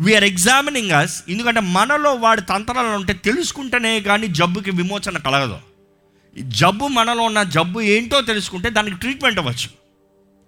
వీఆర్ 0.00 0.24
ఎగ్జామినింగ్ 0.24 0.90
అస్ 0.90 1.22
ఎందుకంటే 1.28 1.60
మనలో 1.60 2.14
వాడి 2.14 2.40
తంత్రాలు 2.40 2.88
ఉంటే 2.88 3.12
తెలుసుకుంటేనే 3.12 4.00
కానీ 4.00 4.26
జబ్బుకి 4.26 4.70
విమోచన 4.70 5.18
కలగదు. 5.18 5.58
జబ్బు 6.42 6.86
మనలో 6.86 7.22
ఉన్న 7.22 7.42
జబ్బు 7.42 7.80
ఏంటో 7.80 8.20
తెలుసుకుంటే 8.20 8.70
దానికి 8.70 8.96
ట్రీట్మెంట్ 8.96 9.38
అవ్వచ్చు. 9.38 9.78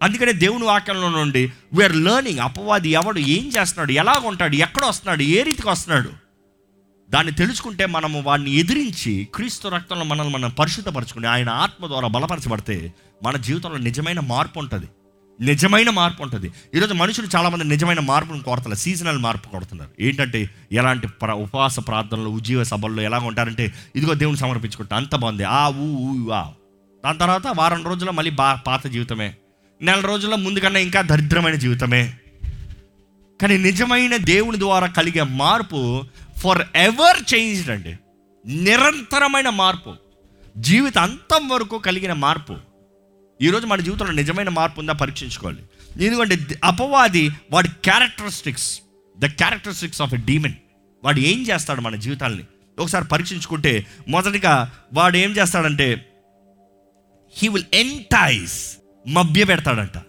అందుకనే 0.03 0.33
దేవుని 0.33 0.65
వాక్యంలో 0.65 1.11
నుండి 1.11 1.53
వీఆర్ 1.75 1.97
లెర్నింగ్ 1.97 2.39
అపవాది 2.39 2.89
ఎవడు 2.89 3.19
ఏం 3.19 3.49
చేస్తున్నాడు 3.49 3.93
ఎలా 3.93 4.19
ఉంటాడు 4.25 4.57
ఎక్కడ 4.57 4.85
వస్తున్నాడు 4.85 5.23
ఏ 5.23 5.43
రీతికి 5.43 5.69
వస్తున్నాడు? 5.69 6.11
దాన్ని 7.11 7.33
తెలుసుకుంటే 7.33 7.87
మనము 7.87 8.23
వాడిని 8.23 8.51
ఎదిరించి 8.51 9.29
క్రీస్తు 9.35 9.69
రక్తంలో 9.69 10.05
మనల్ని 10.05 10.33
మనం 10.33 10.51
పరిశుద్ధపరచుకుని 10.51 11.27
ఆయన 11.27 11.51
ఆత్మ 11.51 11.87
ద్వారా 11.87 12.09
బలపరచబడితే 12.09 12.95
మన 13.23 13.37
జీవితంలో 13.37 13.77
నిజమైన 13.77 14.21
మార్పు 14.21 14.59
ఉంటుంది. 14.59 14.87
నిజమైన 15.41 15.91
మార్పు 15.91 16.23
ఉంటుంది. 16.23 16.53
ఈరోజు 16.75 16.95
మనుషులు 16.95 17.29
చాలామంది 17.37 17.65
నిజమైన 17.65 18.01
మార్పును 18.01 18.43
కోరుతున్నారు 18.43 18.79
సీజనల్ 18.79 19.19
మార్పు 19.19 19.49
కొడుతున్నారు 19.49 19.91
ఏంటంటే 20.01 20.51
ఎలాంటి 20.73 21.07
ప్ర 21.07 21.33
ఉపవాస 21.33 21.79
ప్రార్థనలు 21.79 22.29
ఉజ్జీవ 22.29 22.65
సభల్లో 22.65 23.03
ఎలా 23.03 23.19
ఉంటారంటే 23.19 23.73
ఇదిగో 23.97 24.15
దేవుని 24.15 24.37
సమర్పించుకుంటా 24.37 24.97
అంత 24.97 25.17
బాగుంది. 25.17 25.45
ఆ 25.45 25.69
ఊ 25.69 25.99
ఊ 25.99 26.31
ఆ. 26.31 26.53
దాని 27.05 27.19
తర్వాత 27.19 27.43
వారం 27.47 27.85
రోజుల్లో 27.85 28.13
మళ్ళీ 28.13 28.31
బా 28.31 28.55
పాత 28.55 28.87
జీవితమే. 28.87 29.35
నెల 29.83 30.01
రోజుల్లో 30.01 30.37
ముందుకన్నా 30.37 30.81
ఇంకా 30.81 31.03
దరిద్రమైన 31.03 31.55
జీవితమే. 31.55 32.15
కానీ 33.43 33.59
నిజమైన 33.59 34.17
దేవుని 34.17 34.59
ద్వారా 34.59 34.87
కలిగే 34.87 35.23
మార్పు 35.23 36.03
ఫర్ 36.39 36.63
ఎవర్ 36.77 37.35
చేంజ్డ్ 37.35 37.71
అండి. 37.71 37.99
నిరంతరమైన 38.47 39.49
మార్పు. 39.49 39.95
జీవిత 40.57 40.99
అంతం 40.99 41.49
వరకు 41.49 41.79
కలిగిన 41.79 42.13
మార్పు. 42.13 42.57
ఈరోజు 43.43 43.67
మన 43.67 43.81
జీవితంలో 43.81 44.13
నిజమైన 44.13 44.49
మార్పు 44.49 44.81
ఉందా? 44.81 44.93
పరీక్షించుకోవాలి. 44.93 45.63
ఎందుకంటే 46.05 46.61
అపవాది 46.65 47.31
వాడి 47.53 47.69
characteristics 47.69 48.81
the 49.19 49.27
characteristics 49.27 50.03
of 50.03 50.15
a 50.15 50.17
demon 50.17 50.53
వాడు 51.05 51.21
ఏం 51.21 51.43
చేస్తాడు 51.43 51.81
మన 51.81 51.97
జీవితాల్ని? 51.97 52.45
ఒకసారి 52.79 53.05
పరీక్షించుకుంటే 53.05 53.87
మొదటిగా 54.09 54.73
వాడు 54.93 55.17
ఏం 55.17 55.31
చేస్తాడంటే 55.31 56.13
హీ 57.37 57.49
విల్ 57.49 57.65
ఎంటైజ్ 57.75 58.77
మభ్య 59.09 59.45
పెడతాడంట. 59.45 60.03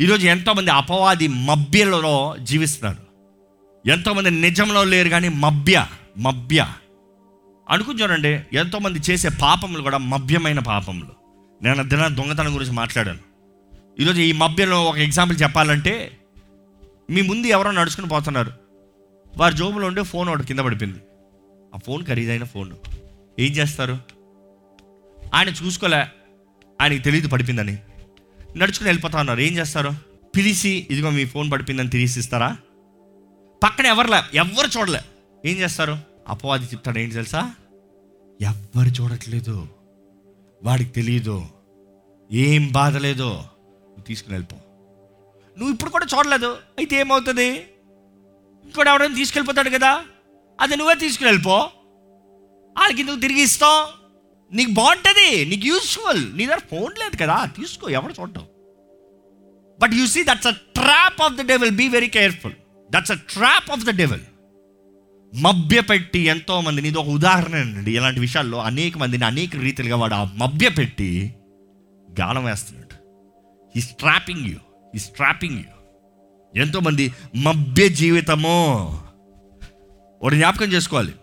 ఈరోజు 0.00 0.26
ఎంతోమంది 0.26 0.70
అపవాది 0.70 1.28
మభ్యలలో 1.28 2.36
జీవిస్తున్నారు. 2.42 3.06
ఎంతోమంది 3.88 4.30
నిజంలో 4.30 4.84
లేరు 4.84 5.08
కానీ 5.08 5.28
మభ్య 5.28 5.86
మభ్య. 6.18 6.66
అనుకుని 7.70 8.02
చూడండి 8.02 8.56
ఎంతోమంది 8.56 8.98
చేసే 9.10 9.28
పాపములు 9.28 9.82
కూడా 9.82 9.98
మభ్యమైన 9.98 10.58
పాపములు. 10.58 11.19
నేను 11.62 11.88
దిన 11.88 12.08
దొంగతనం 12.08 12.54
గురించి 12.54 12.72
మాట్లాడాను. 12.72 13.18
ఈరోజు 14.00 14.20
ఈ 14.20 14.32
మభ్యలో 14.32 14.84
ఒక 14.84 14.96
ఎగ్జాంపుల్ 14.98 15.42
చెప్పాలంటే 15.42 16.18
మీ 17.10 17.22
ముందు 17.22 17.46
ఎవరో 17.46 17.70
నడుచుకుని 17.70 18.08
పోతున్నారు. 18.08 18.52
వారి 19.36 19.56
జోబులో 19.56 19.86
ఉండే 19.86 20.02
ఫోన్ 20.02 20.28
ఒకటి 20.28 20.44
కింద 20.44 20.58
పడిపోయింది. 20.58 20.98
ఆ 21.74 21.78
ఫోన్ 21.86 22.04
ఖరీదైన 22.04 22.44
ఫోన్. 22.44 22.72
ఏం 23.38 23.52
చేస్తారు? 23.52 23.98
ఆయన 25.34 25.48
చూసుకోలే. 25.48 26.04
ఆయనకి 26.80 26.98
తెలియదు 26.98 27.28
పడిపోయిందని. 27.28 27.78
నడుచుకుని 28.56 28.88
వెళ్ళిపోతా 28.88 29.18
ఉన్నారు. 29.18 29.40
ఏం 29.40 29.56
చేస్తారు? 29.56 29.90
పిలిచి 30.36 30.86
ఇదిగో 30.90 31.10
మీ 31.10 31.24
ఫోన్ 31.24 31.52
పడిపోయిందని 31.52 31.90
తిరిగి 31.90 32.18
ఇస్తారా 32.18 32.56
పక్కన 33.62 33.86
ఎవరులే? 33.86 34.22
ఎవ్వరు 34.34 34.78
చూడలే. 34.78 35.00
ఏం 35.46 35.56
చేస్తారు? 35.58 35.98
అపవాది 36.28 36.66
చెప్తాడు. 36.66 36.98
ఏంటి 36.98 37.14
తెలుసా? 37.14 37.54
ఎవ్వరు 38.40 38.88
చూడట్లేదు. 38.88 39.68
వాడికి 40.62 40.90
తెలియదు 40.90 41.36
ఏం 42.30 42.68
బాధ 42.72 42.96
లేదో 42.96 43.30
తీసుకుని 44.06 44.34
వెళ్ళిపో. 44.34 44.56
నువ్వు 45.56 45.72
ఇప్పుడు 45.74 45.90
కూడా 45.90 46.06
చూడలేదు. 46.14 46.50
అయితే 46.78 46.96
ఏమవుతుంది? 46.96 47.48
ఇంకోటి 48.64 48.90
ఎవరైనా 48.90 49.14
తీసుకెళ్ళిపోతాడు 49.14 49.70
కదా? 49.70 50.04
అది 50.60 50.76
నువ్వే 50.76 50.94
తీసుకుని 50.94 51.28
వెళ్ళిపో. 51.28 51.56
వాళ్ళకి 52.76 53.02
నువ్వు 53.02 53.20
తిరిగి 53.20 53.42
ఇస్తావు 53.42 53.80
నీకు 54.52 54.70
బాగుంటుంది 54.70 55.44
నీకు 55.44 55.66
యూస్ఫుల్ 55.66 56.36
నీ 56.36 56.46
దగ్గర 56.46 56.62
ఫోన్ 56.70 56.94
లేదు 56.98 57.16
కదా 57.16 57.44
తీసుకో 57.56 57.88
ఎవరు 57.90 58.12
చూడటం 58.12 58.46
but 59.80 59.94
you 59.94 60.06
see 60.06 60.22
that's 60.22 60.46
a 60.46 60.50
trap 60.50 61.22
of 61.22 61.34
the 61.34 61.40
devil 61.40 61.70
be 61.70 61.88
very 61.88 62.08
careful 62.08 62.54
that's 62.90 63.12
a 63.12 63.14
trap 63.14 63.70
of 63.70 63.84
the 63.84 63.90
devil 63.90 64.24
మభ్యపెట్టి 65.34 66.18
ఎంతోమందిని 66.18 66.88
ఇది 66.88 66.98
ఒక 66.98 67.08
ఉదాహరణ 67.08 67.54
అండి. 67.54 67.96
ఇలాంటి 67.96 68.20
విషయాల్లో 68.20 68.58
అనేక 68.58 68.98
మందిని 68.98 69.24
అనేక 69.24 69.56
రీతిలుగా 69.56 69.96
వాడు 69.96 70.14
ఆ 70.14 70.24
మభ్యపెట్టి 70.24 71.34
గాలం 72.20 72.44
వేస్తున్నాడు. 72.44 72.94
ఈ 73.78 73.80
స్ట్రాపింగ్ 73.80 74.46
యూ 74.46 74.56
ఈ 74.94 74.98
స్ట్రాపింగ్ 74.98 75.58
యూ 75.58 75.80
ఎంతోమంది 76.62 77.12
మభ్య 77.36 77.88
జీవితము. 77.88 79.00
ఒకటి 80.22 80.36
జ్ఞాపకం 80.36 80.66
చేసుకోవాలి. 80.66 81.14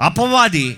అపవాది 0.00 0.76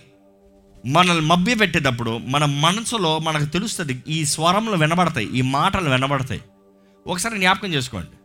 మనల్ని 0.86 1.26
మభ్య 1.26 1.54
పెట్టేటప్పుడు 1.54 2.18
మన 2.18 2.44
మనసులో 2.44 3.18
మనకు 3.18 3.44
తెలుస్తుంది 3.44 4.02
ఈ 4.08 4.24
స్వరంలో 4.24 4.72
వినబడతాయి 4.72 5.38
ఈ 5.38 5.40
మాటలు 5.40 5.90
వినబడతాయి. 5.90 6.40
ఒకసారి 7.06 7.38
జ్ఞాపకం 7.38 7.68
చేసుకోండి. 7.68 8.16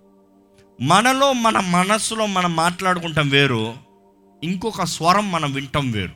మనలో 0.81 1.33
మన 1.33 1.59
మనస్సులో 1.59 2.25
మనం 2.25 2.55
మాట్లాడుకుంటాం 2.55 3.29
వేరు 3.29 3.75
ఇంకొక 4.43 4.83
స్వరం 4.83 5.31
మనం 5.31 5.53
వింటాం 5.53 5.91
వేరు. 5.91 6.11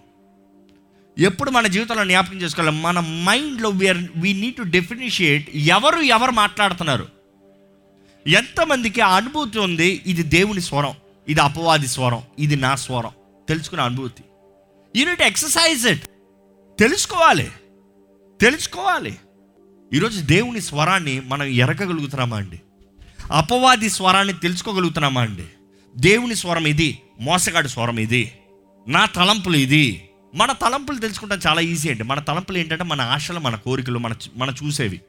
ఎప్పుడు 1.20 1.50
మన 1.50 1.68
జీవితంలో 1.68 2.06
జ్ఞాపకం 2.06 2.38
చేసుకోవాలి 2.38 2.78
మన 2.78 3.00
మైండ్లో 3.00 3.70
we are 3.70 3.98
we 4.16 4.34
need 4.34 4.56
to 4.56 4.62
differentiate 4.62 5.50
ఎవరు 5.56 6.00
ఎవరు 6.00 6.32
మాట్లాడుతున్నారు. 6.32 7.08
ఎంతమందికి 8.28 9.02
అనుభూతి 9.02 9.60
ఉంది 9.60 10.02
ఇది 10.06 10.24
దేవుని 10.24 10.62
స్వరం 10.62 10.94
ఇది 11.28 11.40
అపవాది 11.40 11.88
స్వరం 11.88 12.22
ఇది 12.40 12.56
నా 12.56 12.76
స్వరం 12.76 13.12
తెలుసుకునే 13.50 13.82
అనుభూతి. 13.82 14.24
యూనిట్ 14.96 15.22
ఎక్సర్సైజ్ 15.22 15.88
ఇట్ 15.88 16.04
తెలుసుకోవాలి. 16.80 17.52
తెలుసుకోవాలి. 18.42 19.18
ఈరోజు 19.94 20.22
దేవుని 20.22 20.62
స్వరాన్ని 20.62 21.20
మనం 21.20 21.44
ఎరగగలుగుతున్నామా 21.44 22.38
అండి? 22.38 22.62
అపవాది 23.34 23.90
స్వరాన్ని 23.90 24.34
తెలుసుకోగలుగుతున్నామా 24.34 25.22
అండి? 25.22 25.46
దేవుని 25.98 26.36
స్వరం 26.36 26.68
ఇది 26.68 27.02
మోసగాడి 27.20 27.70
స్వరం 27.70 28.00
ఇది 28.00 28.32
నా 28.88 29.06
తలంపులు 29.06 29.56
ఇది. 29.56 30.10
మన 30.36 30.52
తలంపులు 30.52 30.98
తెలుసుకుంటాం 30.98 31.40
చాలా 31.48 31.62
ఈజీ 31.62 31.90
అండి. 31.90 32.04
మన 32.04 32.20
తలంపులు 32.20 32.58
ఏంటంటే 32.58 32.84
మన 32.84 33.02
ఆశలు 33.02 33.40
మన 33.40 33.56
కోరికలు 33.56 34.00
మన 34.00 34.14
మన 34.36 34.54
చూసేవి. 34.64 35.02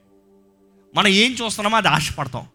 మనం 0.95 1.07
ఏం 1.07 1.33
చూస్తున్నామో 1.33 1.76
అది 1.76 1.88
ఆశపడతాం. 1.88 2.47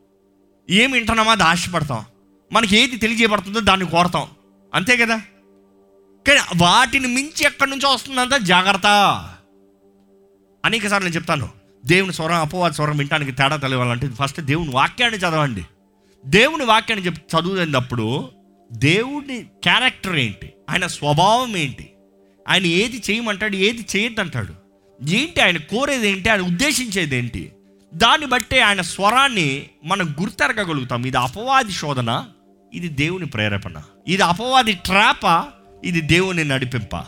ఏం 0.69 0.91
వింటున్నామో 0.91 1.31
అది 1.31 1.43
ఆశపడతాం. 1.43 2.05
మనకి 2.53 2.77
ఏది 2.77 2.97
తెలియజేయబడుతుందో 2.97 3.59
దాన్ని 3.59 3.89
కోరతాం. 3.89 4.27
అంతే 4.73 4.97
కదా? 4.97 5.21
కానీ 6.27 6.39
వాటిని 6.55 7.07
మించి 7.07 7.45
ఎక్కడి 7.45 7.69
నుంచో 7.69 7.89
వస్తుందంతా 7.89 8.37
జాగ్రత్త. 8.37 8.87
అనేకసార్లు 10.65 11.05
నేను 11.05 11.15
చెప్తాను. 11.15 11.58
దేవుని 11.85 12.13
స్వరం 12.13 12.35
అపవాద 12.35 12.71
స్వరం 12.71 12.97
వినడానికి 12.97 13.31
తేడా 13.31 13.55
తెలియాలంటే 13.55 14.07
ఫస్ట్ 14.07 14.41
దేవుని 14.41 14.69
వాక్యాన్ని 14.69 15.19
చదవండి. 15.19 15.63
దేవుని 16.25 16.65
వాక్యాన్ని 16.65 17.05
చెప్పి 17.05 17.37
చదువుతున్నప్పుడు 17.37 18.29
దేవుని 18.71 19.41
క్యారెక్టర్ 19.41 20.15
ఏంటి? 20.15 20.53
ఆయన 20.69 20.87
స్వభావం 20.87 21.57
ఏంటి? 21.57 21.89
ఆయన 22.49 22.65
ఏది 22.65 23.01
చేయమంటాడు 23.09 23.55
ఏది 23.55 23.85
చేయొద్దంటాడు? 23.95 24.53
ఏంటి 25.09 25.41
ఆయన 25.41 25.57
కోరేది 25.57 26.09
ఏంటి? 26.09 26.29
ఆయన 26.29 26.41
ఉద్దేశించేది 26.41 27.17
ఏంటి? 27.17 27.51
దాన్ని 27.93 28.27
బట్టి 28.27 28.59
ఆయన 28.59 28.81
స్వరాన్ని 28.81 29.69
మనం 29.85 30.15
గుర్తెరగగలుగుతాం. 30.21 31.05
ఇది 31.05 31.17
అపవాది 31.17 31.71
శోధన 31.71 32.25
ఇది 32.73 32.87
దేవుని 32.87 33.25
ప్రేరేపణ. 33.25 33.81
ఇది 34.07 34.23
అపవాది 34.23 34.73
ట్రాపా 34.73 35.47
ఇది 35.83 36.01
దేవుని 36.01 36.43
నడిపింప. 36.43 37.05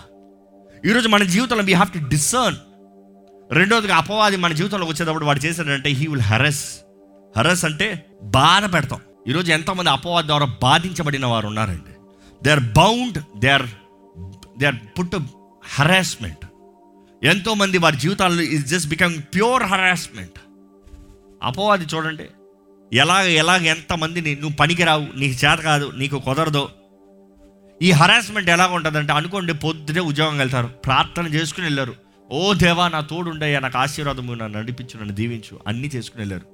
ఈరోజు 0.85 1.07
మన 1.07 1.23
జీవితంలో 1.23 1.63
వీ 1.63 1.73
హ్యావ్ 1.73 1.99
టు 1.99 2.09
డిసర్న్ 2.09 2.59
రెండోదిగా 3.53 3.95
అపవాది 3.95 4.37
మన 4.37 4.53
జీవితంలోకి 4.53 4.91
వచ్చేటప్పుడు 4.91 5.25
వాడు 5.25 5.39
చేశాడంటే 5.39 5.89
హీ 5.89 6.07
విల్ 6.07 6.21
హెరస్ 6.21 6.63
హరస్ 7.37 7.65
అంటే 7.65 8.05
బాధ 8.23 8.73
పెడతాం. 8.73 8.99
ఈరోజు 9.27 9.51
ఎంతోమంది 9.51 9.89
అపవాది 9.89 10.27
ద్వారా 10.27 10.47
బాధించబడిన 10.61 11.25
వారు 11.25 11.47
ఉన్నారండి. 11.47 11.93
They 12.43 12.51
are 12.51 12.63
bound 12.77 13.17
they 13.39 13.49
are 13.49 13.65
they 14.59 14.65
are 14.65 14.75
put 14.99 15.17
harassment 15.75 16.45
ఎంతోమంది 17.23 17.77
వారి 17.77 17.97
జీవితాల్లో 17.97 18.43
is 18.43 18.65
just 18.65 18.89
become 18.89 19.15
pure 19.33 19.63
harassment 19.63 20.39
అపవాది 21.43 21.85
చూడండి 21.85 22.27
ఎలాగ 22.93 23.25
ఎలాగ 23.25 23.61
ఎంతమందిని 23.63 24.35
నువ్వు 24.35 24.55
పనికిరావు 24.55 25.05
నీకు 25.15 25.45
చేత 25.45 25.59
కాదు 25.59 25.91
నీకు 25.95 26.19
కుదరదు. 26.19 26.69
ఈ 27.81 27.91
హరాస్మెంట్ 27.91 28.49
ఎలాగ 28.49 28.71
ఉంటుందంటే 28.71 29.13
అనుకోండి 29.13 29.53
పొద్దునే 29.53 29.99
ఉద్యోగం 29.99 30.37
వెళ్తారు 30.37 30.67
ప్రార్థన 30.67 31.27
చేసుకుని 31.27 31.65
వెళ్ళారు. 31.65 32.10
ఓ 32.31 32.53
దేవా 32.53 32.87
నా 32.87 32.99
తోడుండయ్యా 32.99 33.59
నాకు 33.59 33.77
ఆశీర్వాదము 33.77 34.33
నన్ను 34.33 34.59
నడిపించు 34.59 34.99
నన్ను 34.99 35.15
దీవించు. 35.15 35.59
అన్నీ 35.67 35.87
చేసుకుని 35.87 36.21
వెళ్ళారు. 36.21 36.47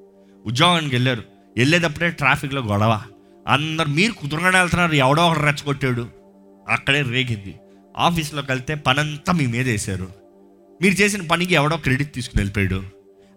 ఉద్యోగానికి 0.45 0.95
వెళ్ళారు. 0.95 1.23
వెళ్ళేటప్పుడే 1.57 2.09
ట్రాఫిక్లో 2.09 2.61
గొడవ. 2.61 3.01
అందరు 3.47 3.87
మీరు 3.87 4.11
కుదురుగానే 4.11 4.59
వెళ్తున్నారు 4.59 4.93
ఎవడో 4.93 5.27
ఒకడు 5.27 5.39
రెచ్చగొట్టాడు. 5.39 6.07
అక్కడే 6.69 7.01
రేగింది. 7.01 7.55
ఆఫీస్లోకి 7.97 8.51
వెళ్తే 8.51 8.75
పనంతా 8.75 9.33
మీ 9.33 9.45
మీద 9.45 9.67
వేశారు. 9.67 10.07
మీరు 10.81 10.93
చేసిన 10.93 11.27
పనికి 11.27 11.53
ఎవడో 11.53 11.77
క్రెడిట్ 11.77 12.13
తీసుకుని 12.13 12.41
వెళ్ళిపోయాడు. 12.41 12.83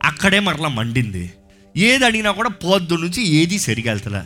అక్కడే 0.03 0.39
మరలా 0.39 0.69
మండింది. 0.69 1.33
ఏది 1.77 2.05
అడిగినా 2.05 2.31
కూడా 2.31 2.49
పొద్దు 2.49 2.95
నుంచి 2.95 3.27
ఏది 3.27 3.59
సరిగా 3.59 3.93
వెళ్తలే. 3.93 4.23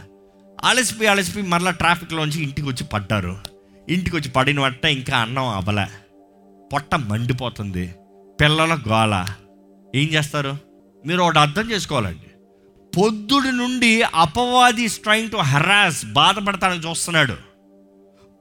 అలసిపోయి 0.64 1.10
అలసిపోయి 1.10 1.46
మరలా 1.46 1.70
ట్రాఫిక్లోంచి 1.70 2.42
ఇంటికి 2.42 2.68
వచ్చి 2.68 2.84
పడ్డారు. 2.84 3.38
ఇంటికి 3.88 4.16
వచ్చి 4.16 4.28
పడిన 4.28 4.60
వట్ట 4.60 4.84
ఇంకా 4.84 5.18
అన్నం 5.18 5.48
అవ్వలే 5.48 5.86
పొట్ట 6.72 6.94
మండిపోతుంది. 6.94 7.94
పిల్లల 8.40 8.74
గోళ 8.74 9.24
ఏం 9.94 10.06
చేస్తారు? 10.06 10.56
మీరు 11.06 11.22
ఒకటి 11.22 11.38
అర్థం 11.38 11.70
చేసుకోవాలండి. 11.70 12.30
పొద్దుడి 12.98 13.52
నుండి 13.52 14.02
అపవాది 14.02 14.88
స్ట్రైంగ్ 14.88 15.30
టు 15.30 15.36
హెరాస్ 15.36 16.04
బాధపడతానికి 16.04 16.88
చూస్తున్నాడు. 16.88 17.36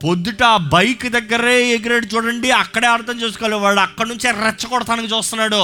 పొద్దుట 0.04 0.42
ఆ 0.42 0.56
బైక్ 0.56 1.06
దగ్గరే 1.08 1.66
ఎగిరాడు 1.66 2.06
చూడండి 2.06 2.50
అక్కడే 2.50 2.86
అర్థం 2.86 3.20
చేసుకోవాలి. 3.20 3.54
వాడు 3.54 3.80
అక్కడి 3.80 4.08
నుంచే 4.08 4.30
రెచ్చగొడతానికి 4.30 5.14
చూస్తున్నాడు. 5.14 5.62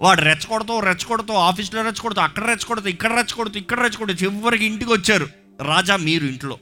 వాడు 0.00 0.20
రెచ్చగొడతావు 0.20 0.80
రెచ్చగొడతావు 0.80 1.38
ఆఫీస్లో 1.38 1.82
రెచ్చగొడతావు 1.82 2.26
అక్కడ 2.26 2.44
రెచ్చగొడతావు 2.44 2.88
ఇక్కడ 2.88 3.12
రెచ్చగొడతావు 3.14 3.58
ఇక్కడ 3.58 3.80
రెచ్చగొడతావు 3.80 4.24
చివరికి 4.24 4.64
ఇంటికి 4.64 4.92
వచ్చారు. 4.92 5.28
రాజా 5.62 5.96
మీరు 5.96 6.24
ఇంట్లో. 6.24 6.58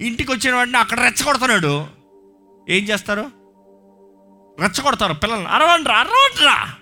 ఇంటికి 0.00 0.32
వచ్చిన 0.32 0.54
వాడిని 0.54 0.76
అక్కడ 0.76 1.00
రెచ్చగొడుతున్నాడు. 1.00 1.86
ఏం 2.68 2.84
చేస్తారు? 2.84 3.43
రెచ్చగొడతారు 4.60 5.14
పిల్లల్ని. 5.14 5.46
అరవండ్రా 5.46 5.94
అరవండ్రా. 5.94 6.74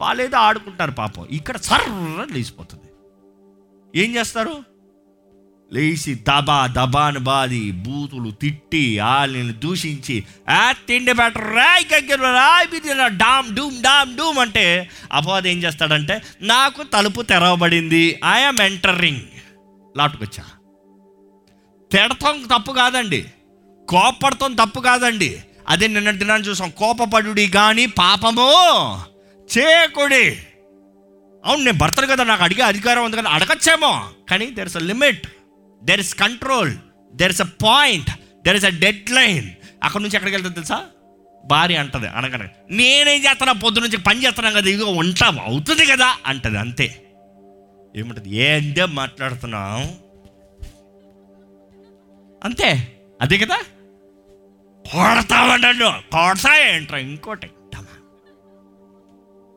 వాళ్ళేదో 0.00 0.36
ఆడుకుంటారు 0.36 0.90
పాపం. 0.90 1.26
ఇక్కడ 1.30 1.56
సర్ర 1.56 2.26
లేచిపోతుంది. 2.32 2.82
ఏం 4.04 4.14
చేస్తారు? 4.14 4.76
లేచి 5.72 6.14
దబా 6.14 6.66
దబాను 6.66 7.20
బాది 7.20 7.70
బూతులు 7.70 8.30
తిట్టి 8.30 8.98
వాళ్ళని 8.98 9.52
దూషించి 9.52 10.24
ఆ 10.48 10.72
తిండి 10.72 11.12
బెటర్ 11.12 11.54
రాయ్ 11.54 11.84
గగ్గర 11.94 12.20
రాయ్ 12.20 12.68
బిర్యానీ 12.68 13.16
డామ్ 13.16 13.56
డూమ్ 13.56 13.82
డామ్ 13.82 14.16
డూమ్ 14.16 14.38
అంటే 14.38 14.90
అపవాదం 15.12 15.46
ఏం 15.46 15.62
చేస్తాడంటే 15.62 16.22
నాకు 16.42 16.82
తలుపు 16.82 17.22
తెరవబడింది 17.22 18.20
ఐఎమ్ 18.32 18.60
ఎంటరింగ్ 18.60 19.20
లాటుకొచ్చా. 19.96 20.44
తిడతాం 21.92 22.42
తప్పు 22.42 22.72
కాదండి. 22.72 23.24
కోపడతాం 23.88 24.54
తప్పు 24.54 24.80
కాదండి. 24.80 25.42
అదే 25.66 25.86
నిన్న 25.86 26.10
దినాన్ని 26.10 26.46
చూసాం 26.48 26.70
కోపపడుడి 26.70 27.46
కానీ 27.50 27.86
పాపము 28.00 28.50
చేయకుడి 29.48 30.24
అవును 31.44 31.62
నేను 31.64 31.78
భర్తను 31.78 32.06
కదా 32.06 32.24
నాకు 32.24 32.42
అడిగే 32.42 32.62
అధికారం 32.62 33.04
ఉంది 33.04 33.16
కదా 33.16 33.28
అడగచ్చేమో. 33.28 33.90
కానీ 34.28 34.46
there 34.50 34.66
is 34.66 34.76
a 34.76 34.80
limit 34.80 35.24
there 35.82 36.00
is 36.00 36.14
control 36.14 36.72
there 37.14 37.30
is 37.30 37.40
a 37.40 37.48
point 37.64 38.10
there 38.44 38.56
is 38.56 38.64
a 38.64 38.74
deadline 39.10 39.46
అక్కడ 39.82 40.00
నుంచి 40.02 40.16
ఎక్కడికి 40.16 40.36
వెళ్తుంది 40.36 40.54
తెలుసా? 40.54 40.78
భార్య 41.44 41.76
అంటది 41.76 42.06
అనగానే 42.08 42.46
నేనేం 42.70 43.20
చేస్తున్నా 43.24 43.52
పొద్దు 43.52 43.80
నుంచి 43.80 43.96
పని 43.96 44.22
చేస్తున్నాను 44.24 44.56
కదా 44.56 44.70
ఇదిగో 44.70 44.90
ఉంటాం 44.92 45.40
అవుతుంది 45.40 45.86
కదా 45.86 46.08
అంటది 46.26 46.58
అంతే. 46.58 46.86
ఏమంటది? 47.94 48.30
ఏందే 48.36 48.84
మాట్లాడుతున్నావు? 48.84 49.84
అంతే. 52.42 52.68
అదే 53.20 53.38
కదా? 53.38 53.58
కొడతామంటాడు 54.92 55.84
కొడతా 56.12 56.58
ఏంట్రా? 56.58 56.98
ఇంకోటి. 56.98 57.50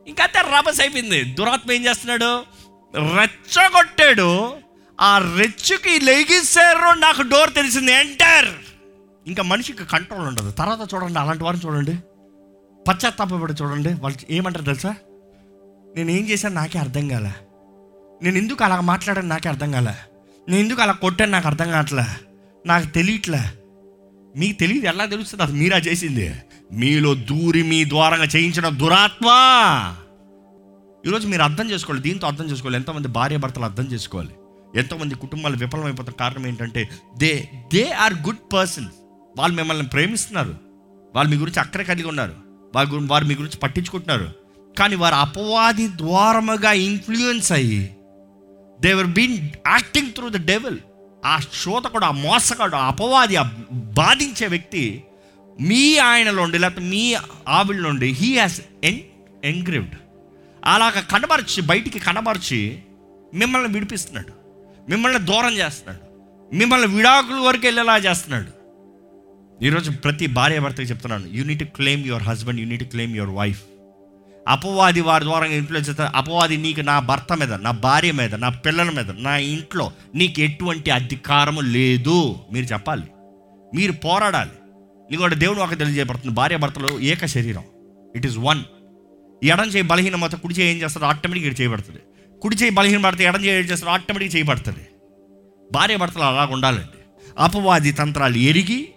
ఇంకా 0.06 0.24
అంతే 0.24 0.40
రభస్ 0.58 0.80
అయిపోయింది. 0.80 1.24
దురాత్మ 1.24 1.72
ఏం 1.72 1.86
చేస్తున్నాడు? 1.86 2.44
రెచ్చగొట్టాడు. 3.14 4.56
ఆ 5.00 5.18
రెచ్చుకి 5.18 6.00
లెగిసారు. 6.00 6.98
నాకు 6.98 7.22
డోర్ 7.22 7.54
తెలిసింది 7.54 7.92
ఎంటర్ 7.92 8.48
ఇంకా 9.26 9.42
మనిషికి 9.42 9.84
కంట్రోల్ 9.84 10.26
ఉండదు. 10.26 10.50
తర్వాత 10.50 10.94
చూడండి. 10.94 11.18
అలాంటి 11.18 11.44
వారిని 11.44 11.66
చూడండి. 11.66 11.98
పశ్చాత్తాపడి 12.88 13.52
చూడండి. 13.52 13.92
వాళ్ళు 13.92 14.18
ఏమంటారు 14.30 14.64
తెలుసా? 14.64 14.94
నేను 15.96 16.10
ఏం 16.10 16.28
చేశాను 16.28 16.54
నాకే 16.54 16.78
అర్థం 16.78 17.08
కాలే. 17.08 17.32
నేను 18.22 18.36
ఎందుకు 18.36 18.64
అలా 18.64 18.80
మాట్లాడాను 18.80 19.28
నాకే 19.28 19.48
అర్థం 19.48 19.72
కాలే. 19.72 19.94
నేను 20.48 20.60
ఎందుకు 20.60 20.82
అలా 20.82 20.92
కొట్టాను 20.92 21.30
నాకు 21.30 21.48
అర్థం 21.48 21.70
కావట్లే. 21.70 22.04
నాకు 22.66 22.86
తెలియట్లే. 22.86 23.38
మీకు 24.36 24.58
తెలియదు 24.58 24.86
ఎలా 24.86 25.04
తెలుస్తుంది? 25.04 25.42
అది 25.42 25.52
మీరా 25.52 25.78
చేసింది. 25.78 26.34
మీలో 26.72 27.14
దూరి 27.14 27.62
మీ 27.62 27.84
ద్వారంగా 27.84 28.24
చేయించిన 28.24 28.68
దురాత్మ. 28.68 29.26
ఈరోజు 31.06 31.28
మీరు 31.28 31.42
అర్థం 31.42 31.70
చేసుకోవాలి 31.70 32.02
దీంతో 32.02 32.26
అర్థం 32.26 32.44
చేసుకోవాలి. 32.44 32.76
ఎంతమంది 32.76 33.08
భార్య 33.08 33.36
భర్తలు 33.36 33.64
అర్థం 33.64 33.84
చేసుకోవాలి. 33.84 34.30
ఎంతోమంది 34.76 35.14
కుటుంబాలు 35.14 35.56
విఫలమైపోతున్న 35.56 36.16
కారణం 36.20 36.46
ఏంటంటే 36.46 36.88
they 37.18 37.48
they 37.74 37.90
are 37.90 38.14
good 38.14 38.52
persons 38.52 38.92
వాళ్ళు 39.38 39.56
మిమ్మల్ని 39.56 39.86
ప్రేమిస్తున్నారు. 39.86 40.54
వాళ్ళు 41.14 41.34
మీ 41.34 41.36
గురించి 41.36 41.60
అక్కడే 41.60 41.84
కలిగి 41.84 42.08
ఉన్నారు. 42.08 42.34
వారి 42.74 42.88
వారు 42.92 43.24
మీ 43.24 43.34
గురించి 43.34 43.56
పట్టించుకుంటున్నారు. 43.58 44.30
కానీ 44.78 44.96
వారు 44.96 45.14
అపవాది 45.14 45.88
ద్వారముగా 45.88 46.72
ఇన్ఫ్లుయెన్స్ 46.72 47.52
అయ్యి 47.52 47.96
they were 48.80 49.06
been 49.06 49.48
acting 49.66 50.12
through 50.12 50.28
the 50.28 50.46
devil 50.46 50.78
ఆ 51.24 51.38
శోతకుడు 51.38 52.04
ఆ 52.04 52.10
మోసగాడు 52.10 52.76
ఆ 52.76 52.86
అపవాది 52.86 53.36
ఆ 53.36 53.42
బాధించే 53.72 54.46
వ్యక్తి 54.46 55.04
మీ 55.60 55.96
ఆయనలో 55.96 56.42
ఉండి 56.42 56.58
లేకపోతే 56.58 56.86
మీ 56.86 57.16
ఆవిడ 57.48 57.76
నుండి 57.76 58.06
హీ 58.06 58.38
హాస్ 58.38 58.60
ఎన్ 58.84 58.98
ఎంగ్రివ్డ్ 59.44 59.94
అలాగ 60.64 61.00
కనబరిచి 61.00 61.62
బయటికి 61.62 61.98
కనబరిచి 61.98 62.82
మిమ్మల్ని 63.34 63.72
విడిపిస్తున్నాడు. 63.72 64.32
మిమ్మల్ని 64.90 65.18
దూరం 65.18 65.52
చేస్తున్నాడు. 65.52 66.10
మిమ్మల్ని 66.54 66.96
విడాకుల 66.96 67.34
వరకు 67.34 67.66
వెళ్ళేలా 67.66 67.96
చేస్తున్నాడు. 67.96 68.60
ఈరోజు 69.64 69.90
ప్రతి 69.90 70.26
భార్య 70.26 70.58
భర్తకి 70.58 70.82
చెప్తున్నాను 70.82 71.26
unite 71.26 71.62
claim 71.62 72.06
your 72.06 72.22
husband 72.22 72.60
unite 72.60 72.82
claim 72.82 73.16
your 73.16 73.30
wife 73.30 73.62
అపవాది 74.50 75.00
వారి 75.00 75.24
ద్వారా 75.24 75.46
ఇన్ఫ్లుయెన్స్ 75.46 75.90
చేస్తారు. 75.90 76.16
అపవాది 76.16 76.56
నీకు 76.56 76.80
నా 76.80 76.98
భర్త 76.98 77.36
మీద 77.36 77.52
నా 77.52 77.70
భార్య 77.70 78.12
మీద 78.12 78.34
నా 78.34 78.48
పిల్లల 78.48 78.90
మీద 78.90 79.10
నా 79.10 79.36
ఇంట్లో 79.36 79.92
నీకు 80.14 80.40
ఎటువంటి 80.40 80.90
అధికారము 80.90 81.60
లేదు. 81.60 82.36
మీరు 82.52 82.66
చెప్పాలి. 82.66 83.02
మీరు 83.74 83.92
పోరాడాలి. 83.92 84.50
నీకు 85.10 85.22
కూడా 85.22 85.34
దేవుడు 85.34 85.60
ఒక 85.60 85.70
తెలియజేయబడుతుంది. 85.70 86.34
భార్య 86.34 86.56
భర్తలు 86.56 87.00
ఏక 87.00 87.26
శరీరం. 87.26 87.62
ఇట్ 88.16 88.26
ఈస్ 88.26 88.38
వన్ 88.38 88.60
ఎడం 89.44 89.66
చేయి 89.66 89.82
బలహీనమత 89.82 90.34
కుడి 90.34 90.54
చేయి 90.54 90.76
ఏం 90.76 90.82
చేస్తారు 90.82 91.06
ఆటోమేటిక్ 91.06 91.46
ఇటు 91.46 91.60
చేయబడుతుంది. 91.60 91.98
కుడి 92.42 92.56
చేయి 92.56 92.70
బలహీన 92.70 93.00
పడితే 93.00 93.24
ఎడం 93.24 93.44
చేయి 93.44 93.64
ఏం 93.64 93.64
చేస్తారు 93.64 93.92
ఆటోమేటిక్ 93.92 94.36
చేయబడుతుంది. 94.36 94.86
భార్య 95.72 95.96
భర్తలు 95.96 96.22
అలా 96.22 96.48
ఉండాలండి. 96.52 97.24
అపవాది 97.38 97.92
తంత్రాలు 97.92 98.36
ఎరిగి 98.36 98.88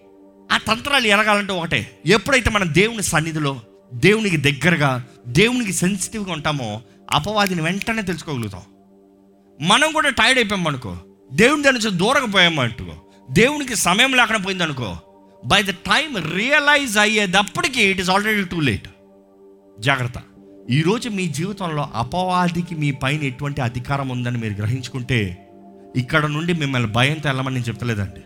ఆ 0.51 0.57
తంత్రాలు 0.57 1.07
ఎరగాలంటే 1.07 1.53
ఒకటే. 1.53 1.99
ఎప్పుడైతే 2.05 2.49
మనం 2.49 2.73
దేవుని 2.73 3.03
సన్నిధిలో 3.03 3.61
దేవునికి 3.93 4.37
దగ్గరగా 4.37 5.05
దేవునికి 5.27 5.73
సెన్సిటివ్గా 5.73 6.33
ఉంటామో 6.33 6.81
అపవాదిని 7.11 7.61
వెంటనే 7.61 8.01
తెలుసుకోగలుగుతాం. 8.01 8.61
మనం 9.61 9.91
కూడా 9.91 10.09
టైర్డ్ 10.09 10.39
అయిపోయాం 10.39 10.67
అనుకో 10.67 10.97
దేవుని 11.33 11.63
దాని 11.63 11.79
నుంచి 11.79 11.97
దూరంగా 11.97 12.25
పోయామనుకో 12.25 12.93
దేవునికి 13.31 13.75
సమయం 13.75 14.13
లేకుండా 14.13 14.43
పోయిందనుకో 14.43 14.97
బై 15.45 15.63
ద 15.63 15.69
టైం 15.69 16.31
రియలైజ్ 16.35 16.97
అయ్యేటప్పటికి 16.97 17.81
it 17.81 17.99
is 17.99 18.09
already 18.09 18.43
too 18.43 18.59
late 18.59 18.87
జాగ్రత్త. 19.79 20.13
ఈరోజు 20.71 21.09
మీ 21.09 21.27
జీవితంలో 21.27 21.89
అపవాదికి 21.95 22.75
మీ 22.75 22.91
పైన 22.91 23.21
ఎటువంటి 23.21 23.61
అధికారం 23.61 24.09
ఉందని 24.09 24.37
మీరు 24.37 24.53
గ్రహించుకుంటే 24.53 25.47
ఇక్కడ 25.95 26.25
నుండి 26.25 26.53
మిమ్మల్ని 26.53 26.91
భయంతో 26.91 27.29
వెళ్ళమని 27.29 27.55
నేను 27.55 27.65
చెప్తలేదండి. 27.65 28.21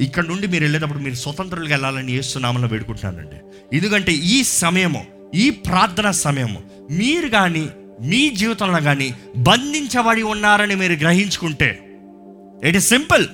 ఇక్కడ 0.00 0.24
నుండి 0.24 0.46
మీరు 0.46 0.64
వెళ్ళేటప్పుడు 0.64 0.98
మీరు 0.98 1.14
స్వతంత్రులుగా 1.14 1.70
వెళ్ళాలని 1.70 2.12
ఏస్తున్నామని 2.12 2.66
వేడుకుంటున్నానండి. 2.66 3.36
ఎందుకంటే 3.76 4.12
ఈ 4.12 4.42
సమయము 4.42 5.04
ఈ 5.34 5.50
ప్రార్థన 5.50 6.10
సమయము 6.10 6.62
మీరు 6.90 7.28
కానీ 7.28 7.68
మీ 8.00 8.30
జీవితంలో 8.30 8.80
కానీ 8.80 9.14
బంధించబడి 9.36 10.22
ఉన్నారని 10.22 10.74
మీరు 10.74 10.92
గ్రహించుకుంటే 10.92 11.82
ఇట్ 12.64 12.76
ఇస్ 12.76 12.88
సింపుల్ 12.88 13.26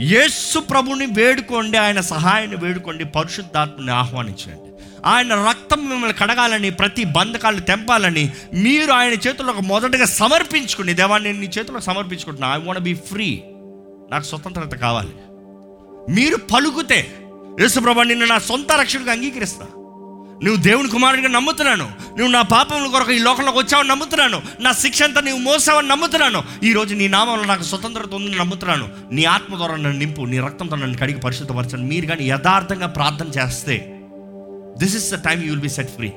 యేసు 0.00 0.58
ప్రభుని 0.58 1.06
వేడుకోండి 1.06 1.78
ఆయన 1.78 2.00
సహాయాన్ని 2.00 2.56
వేడుకోండి 2.56 3.04
పరిశుద్ధాత్మని 3.04 3.90
ఆహ్వానించండి. 3.90 4.68
ఆయన 5.06 5.34
రక్తం 5.48 5.88
మిమ్మల్ని 5.88 6.18
కడగాలని 6.18 6.70
ప్రతి 6.70 7.04
బంధకాలను 7.04 7.60
తెంపాలని 7.60 8.32
మీరు 8.54 8.92
ఆయన 8.92 9.12
చేతుల్లో 9.12 9.52
మొదటగా 9.52 10.04
సమర్పించుకుని 10.04 10.94
దేవాన్ని 10.94 11.32
నీ 11.32 11.46
చేతుల్లో 11.46 11.80
సమర్పించుకుంటున్నా 11.80 12.54
ఐ 12.54 12.58
వాంట్ 12.58 12.82
బీ 12.82 12.94
ఫ్రీ 12.94 13.42
నాకు 14.10 14.24
స్వతంత్రత 14.24 14.74
కావాలి. 14.74 15.10
మీరు 16.10 16.36
పలుకుతే 16.36 17.14
యేసుప్రభా 17.60 18.02
నిన్ను 18.02 18.26
నా 18.26 18.38
సొంత 18.38 18.72
రక్షణగా 18.72 19.12
అంగీకరిస్తా. 19.12 19.66
నువ్వు 20.44 20.56
దేవుని 20.56 20.88
కుమారుడిగా 20.88 21.28
నమ్ముతున్నాను. 21.28 21.84
నువ్వు 22.08 22.28
నా 22.28 22.42
పాపముల 22.42 22.86
కొరకు 22.86 23.12
ఈ 23.12 23.18
లోకంలోకి 23.18 23.58
వచ్చావని 23.58 23.88
నమ్ముతున్నాను. 23.88 24.42
నా 24.60 24.72
శిక్ష 24.72 25.02
అంతా 25.02 25.20
నువ్వు 25.20 25.38
మోసావని 25.38 25.88
నమ్ముతున్నాను. 25.88 26.42
ఈ 26.62 26.72
రోజు 26.72 26.94
నీ 26.94 27.08
నామంలో 27.08 27.44
నాకు 27.44 27.62
స్వతంత్రత 27.62 28.14
ఉందని 28.14 28.38
నమ్ముతున్నాను. 28.38 28.88
నీ 29.12 29.24
ఆత్మ 29.24 29.56
ద్వారా 29.56 29.74
నన్ను 29.74 29.92
నింపు 29.92 30.22
నీ 30.22 30.38
రక్తంతో 30.38 30.76
నన్ను 30.76 30.98
కడిగి 30.98 31.20
పరిశుద్ధపరచండి 31.20 31.94
మీరు 31.94 32.06
కానీ 32.06 32.28
యథార్థంగా 32.28 32.86
ప్రార్థన 32.86 33.26
చేస్తే 33.26 34.00
this 34.78 34.96
is 34.96 35.12
the 35.12 35.14
time 35.14 35.42
you 35.42 35.50
will 35.50 35.60
be 35.60 35.68
set 35.68 35.90
free 35.90 36.12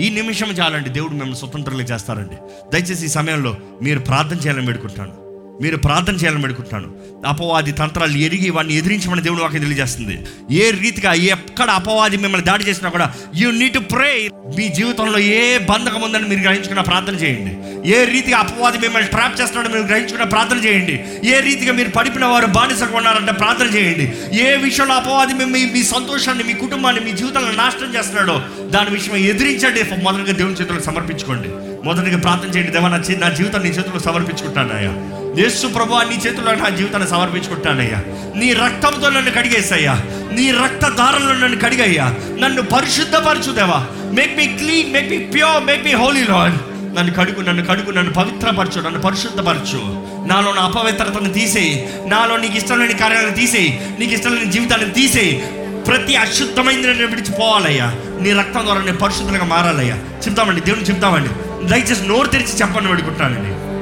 ఈ 0.00 0.10
నిమిషం 0.10 0.46
చాలండి 0.46 0.88
దేవుడు 0.88 1.10
మిమ్మల్ని 1.10 1.36
స్వతంత్రంగా 1.36 1.82
చేస్తారండి. 1.82 2.36
దయచేసి 2.72 3.04
ఈ 3.04 3.08
సమయంలో 3.08 3.56
మీరు 3.82 3.98
ప్రార్థన 3.98 4.36
చేయాలని 4.36 4.66
పెడుకుంటాను 4.66 5.23
మీరు 5.62 5.76
ప్రార్థన 5.76 6.14
చేయాలని 6.14 6.42
పెడుకుంటాను 6.42 6.94
అపవాది 7.26 7.72
తంత్రాలు 7.72 8.16
ఎరిగి 8.16 8.50
వాడిని 8.50 8.74
ఎదిరించమని 8.74 9.22
దేవుడు 9.22 9.42
వాకి 9.42 9.58
తెలియజేస్తుంది. 9.58 10.18
ఏ 10.50 10.70
రీతిగా 10.70 11.12
ఎక్కడ 11.12 11.70
అపవాది 11.70 12.16
మిమ్మల్ని 12.16 12.46
దాడి 12.46 12.64
చేసినా 12.64 12.90
కూడా 12.90 13.12
యూ 13.36 13.50
నీడ్ 13.50 13.74
టు 13.74 13.78
ప్రే 13.78 14.30
మీ 14.56 14.68
జీవితంలో 14.68 15.18
ఏ 15.18 15.58
బంధకం 15.58 16.02
ఉందని 16.02 16.28
మీరు 16.28 16.40
గ్రహించుకున్న 16.40 16.80
ప్రార్థన 16.80 17.14
చేయండి. 17.14 17.56
ఏ 17.90 18.04
రీతిగా 18.04 18.38
అపవాది 18.38 18.78
మిమ్మల్ని 18.78 19.08
ట్రాప్ 19.08 19.40
చేస్తున్నాడో 19.40 19.74
మీరు 19.74 19.86
గ్రహించుకున్న 19.86 20.24
ప్రార్థన 20.24 20.56
చేయండి. 20.56 21.04
ఏ 21.28 21.40
రీతిగా 21.40 21.72
మీరు 21.72 21.90
పడిపిన 21.90 22.24
వారు 22.24 22.46
బానిసగా 22.46 22.96
ఉన్నారంటే 22.96 23.32
ప్రార్థన 23.32 23.76
చేయండి. 23.76 24.12
ఏ 24.38 24.56
విషయంలో 24.56 24.94
అపవాది 24.94 25.34
మిమ్మల్ని 25.34 25.72
మీ 25.72 25.82
సంతోషాన్ని 25.82 26.44
మీ 26.44 26.52
కుటుంబాన్ని 26.52 27.04
మీ 27.04 27.12
జీవితంలో 27.12 27.50
నాశనం 27.50 27.94
చేస్తున్నాడో 27.94 28.42
దాని 28.68 28.90
విషయం 28.90 29.16
ఎదిరించండి. 29.16 30.04
మొదటిగా 30.04 30.32
దేవుని 30.32 30.54
చేతులకు 30.54 30.82
సమర్పించుకోండి. 30.82 31.48
మొదటిగా 31.84 32.18
ప్రార్థన 32.18 32.48
చేయండి. 32.48 32.72
దేవా 32.72 32.88
నా 32.88 33.28
జీవితాన్ని 33.28 33.70
నీ 33.70 34.00
సమర్పించుకుంటాను 34.00 34.76
అయ్యా. 34.76 35.20
యేసు 35.38 35.66
ప్రభు 35.66 35.94
నీ 35.94 36.18
చేతుల్లో 36.26 36.54
నా 36.54 36.68
జీవితాన్ని 36.68 37.08
సమర్పించుకుంటానయ్యా. 37.08 38.02
నీ 38.36 38.52
రక్తంతో 38.52 39.10
నన్ను 39.10 39.30
కడిగేసయ్యా. 39.30 39.92
నీ 40.32 40.50
రక్త 40.50 40.88
దారంలో 40.88 41.34
నన్ను 41.34 41.58
కడిగయ్యా. 41.58 42.14
నన్ను 42.40 42.62
పరిశుద్ధపరచు 42.62 43.52
దేవా 43.52 43.86
make 44.12 44.36
me 44.36 44.46
clean 44.46 44.92
make 44.92 45.10
me 45.10 45.18
pure 45.18 45.64
make 45.64 45.84
me 45.84 45.92
holy 45.92 46.24
lord 46.24 46.58
నన్ను 46.96 47.12
కడుగు 47.12 47.40
నన్ను 47.40 47.64
కడుగు 47.64 47.90
నన్ను 47.90 48.12
పవిత్రపరచు 48.12 48.80
నన్ను 48.80 49.00
పరిశుద్ధపరచు. 49.00 49.80
నాలో 50.26 50.52
నా 50.52 50.62
అపవిత్రతను 50.62 51.32
తీసేయి. 51.32 51.88
నాలో 52.06 52.36
నీకు 52.36 52.56
ఇష్టం 52.56 52.80
లేని 52.80 52.94
కార్యాలను 52.94 53.30
తీసేయి. 53.30 53.90
నీకు 53.98 54.12
ఇష్టం 54.12 54.36
లేని 54.36 54.52
జీవితాన్ని 54.52 54.90
తీసేయి. 54.90 55.44
ప్రతి 55.86 56.16
అశుద్ధమైంది 56.16 56.86
నేను 56.86 57.06
విడిచిపోవాలయ్యా. 57.06 57.94
నీ 58.20 58.32
రక్తం 58.32 58.64
ద్వారా 58.64 58.80
నేను 58.80 58.96
పరిశుద్ధంగా 58.96 59.44
మారాలయ్యా. 59.44 59.96
చెప్తామండి 59.96 60.60
దేవుని 60.60 60.82
చెప్తామండి. 60.82 61.28
దయచేసి 61.68 62.08
నోరు 62.08 62.26
తెరిచి 62.26 62.56
చెప్పండి 62.56 62.88
పెడుకుంటానండి 62.88 63.73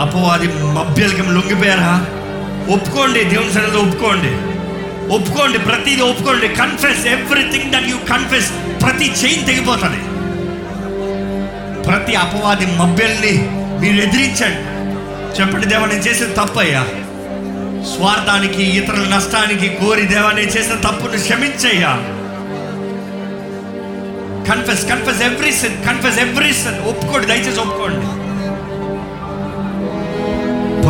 అపవాది 0.00 0.46
మభ్యలకి 0.48 1.22
లొంగిపోయారా? 1.22 2.06
ఒప్పుకోండి 2.74 3.24
దేవుని 3.24 3.52
సన్నిధిలో 3.52 3.80
ఒప్పుకోండి. 3.80 4.30
ఒప్పుకోండి 5.14 5.58
ప్రతిదీ 5.58 6.02
ఒప్పుకోండి. 6.02 6.48
Confess 6.48 7.06
everything 7.06 7.72
that 7.72 7.88
you 7.88 7.96
confess 7.96 8.50
ప్రతి 8.82 9.04
చైన్ 9.04 9.46
తెగిపోతుంది. 9.46 10.00
ప్రతి 11.82 12.14
అపవాది 12.14 12.66
మభ్యల్ని 12.66 13.48
మీరు 13.80 14.02
ఎదిరించండి. 14.02 14.70
చెప్పండి 15.40 15.66
దేవా 15.66 15.86
నేను 15.86 16.00
చేసిన 16.00 16.26
తప్పయ్యా. 16.26 16.84
స్వార్థానికి 17.96 18.62
ఇతరుల 18.62 19.08
నష్టానికి 19.08 19.68
కోరి 19.68 20.02
దేవా 20.02 20.32
నేను 20.32 20.50
చేసిన 20.50 20.74
తప్పును 20.74 21.22
క్షమించయ్యా. 21.22 21.92
Confess 24.54 24.88
confess 24.88 25.22
every 25.22 25.52
sin 25.52 25.84
confess 25.84 26.18
every 26.18 26.52
sin 26.52 26.78
ఒప్పుకోండి 26.78 27.26
దయచేసి 27.26 27.60
ఒప్పుకోండి. 27.60 28.19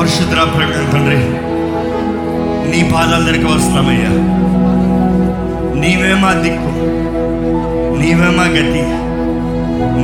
పరిశుద్ర 0.00 0.44
ప్రకటన 0.54 0.84
తండ్రి 0.92 1.18
నీ 2.70 2.82
పాదాల 2.92 3.18
దగ్గరికి 3.18 3.44
వస్తున్నామయ్యా. 3.44 4.10
నీవే 5.74 6.14
మా 6.14 6.32
దిక్కు 6.34 6.70
నీవే 7.98 8.28
మా 8.28 8.44
గతి 8.44 8.82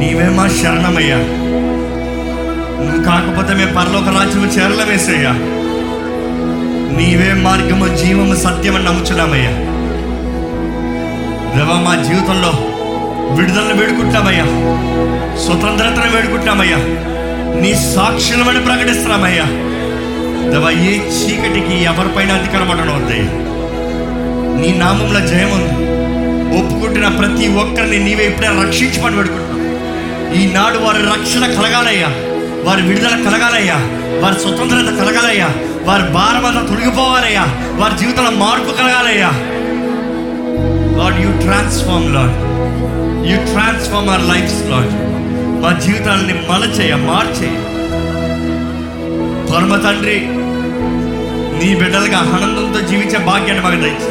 నీవే 0.00 0.28
మా 0.28 0.48
శరణమయ్యా. 0.48 1.18
నువ్వు 2.80 3.04
కాకపోతే 3.04 3.54
మేము 3.54 3.74
పరలోక 3.74 4.08
రాజ్యము 4.08 4.46
చేరలమేసయ్యా 4.46 5.32
నీవే 6.96 7.32
మార్గము 7.42 7.88
జీవము 7.96 8.34
సత్యమని 8.34 8.84
నమ్ముచున్నామయ్యా. 8.84 9.52
దేవా 11.56 11.76
మా 11.80 11.94
జీవితంలో 12.02 12.52
విడుదలను 13.36 13.74
వేడుకుంటామయ్యా 13.80 14.46
స్వతంత్రతను 15.44 16.16
వేడుకుంటామయ్యా 16.16 16.80
నీ 17.60 17.74
సాక్షులమని 17.94 18.64
ప్రకటిస్తున్నామయ్యా. 18.64 19.46
దేవా 20.50 20.70
ఏ 20.70 20.98
చీకటికి 20.98 21.84
ఎవరిపైన 21.84 22.32
అధికారం 22.32 22.68
ఉండవద్దయ్యా 22.68 23.46
నీ 24.60 24.78
నామంలో 24.78 25.20
జయం 25.20 25.50
ఉంది. 25.52 25.86
ఒప్పుకుంటున్న 26.58 27.08
ప్రతి 27.08 27.48
ఒక్కరిని 27.48 27.98
నీవే 28.04 28.26
ఇప్పుడే 28.26 28.48
రక్షించమని 28.48 29.16
పెడుకుంటున్నావు 29.16 29.56
ఈనాడు 30.34 30.78
వారి 30.78 30.98
రక్షణ 30.98 31.46
కలగాలయ్యా. 31.46 32.06
వారి 32.64 32.82
విడుదల 32.82 33.08
కలగాలయ్యా. 33.08 33.74
వారి 34.22 34.34
స్వతంత్రత 34.34 34.98
కలగాలయ్యా. 34.98 35.48
వారి 35.84 36.02
భారమంతా 36.02 36.66
తొలగిపోవాలయ్యా. 36.68 37.44
వారి 37.76 37.98
జీవితంలో 37.98 38.30
మార్పు 38.30 38.72
కలగాలయ్యా. 38.72 39.30
Lord 40.98 41.20
you 41.20 41.32
transform 41.32 42.14
lord. 42.14 42.36
You 43.30 43.36
transform 43.36 44.10
our 44.10 44.28
lives 44.28 44.70
lord. 44.70 44.92
మా 45.62 45.78
జీవితాలని 45.78 46.34
మలచేయ 46.34 46.94
మార్చేయ. 46.94 47.50
పరమ 49.56 49.76
తండ్రి 49.76 50.16
నీ 51.58 51.68
బిడ్డలుగా 51.74 52.18
ఆనందంతో 52.30 52.80
జీవించే 52.80 53.18
భాగ్యాన్ని 53.28 53.62
మాకు 53.62 53.76
దయచి 53.76 54.10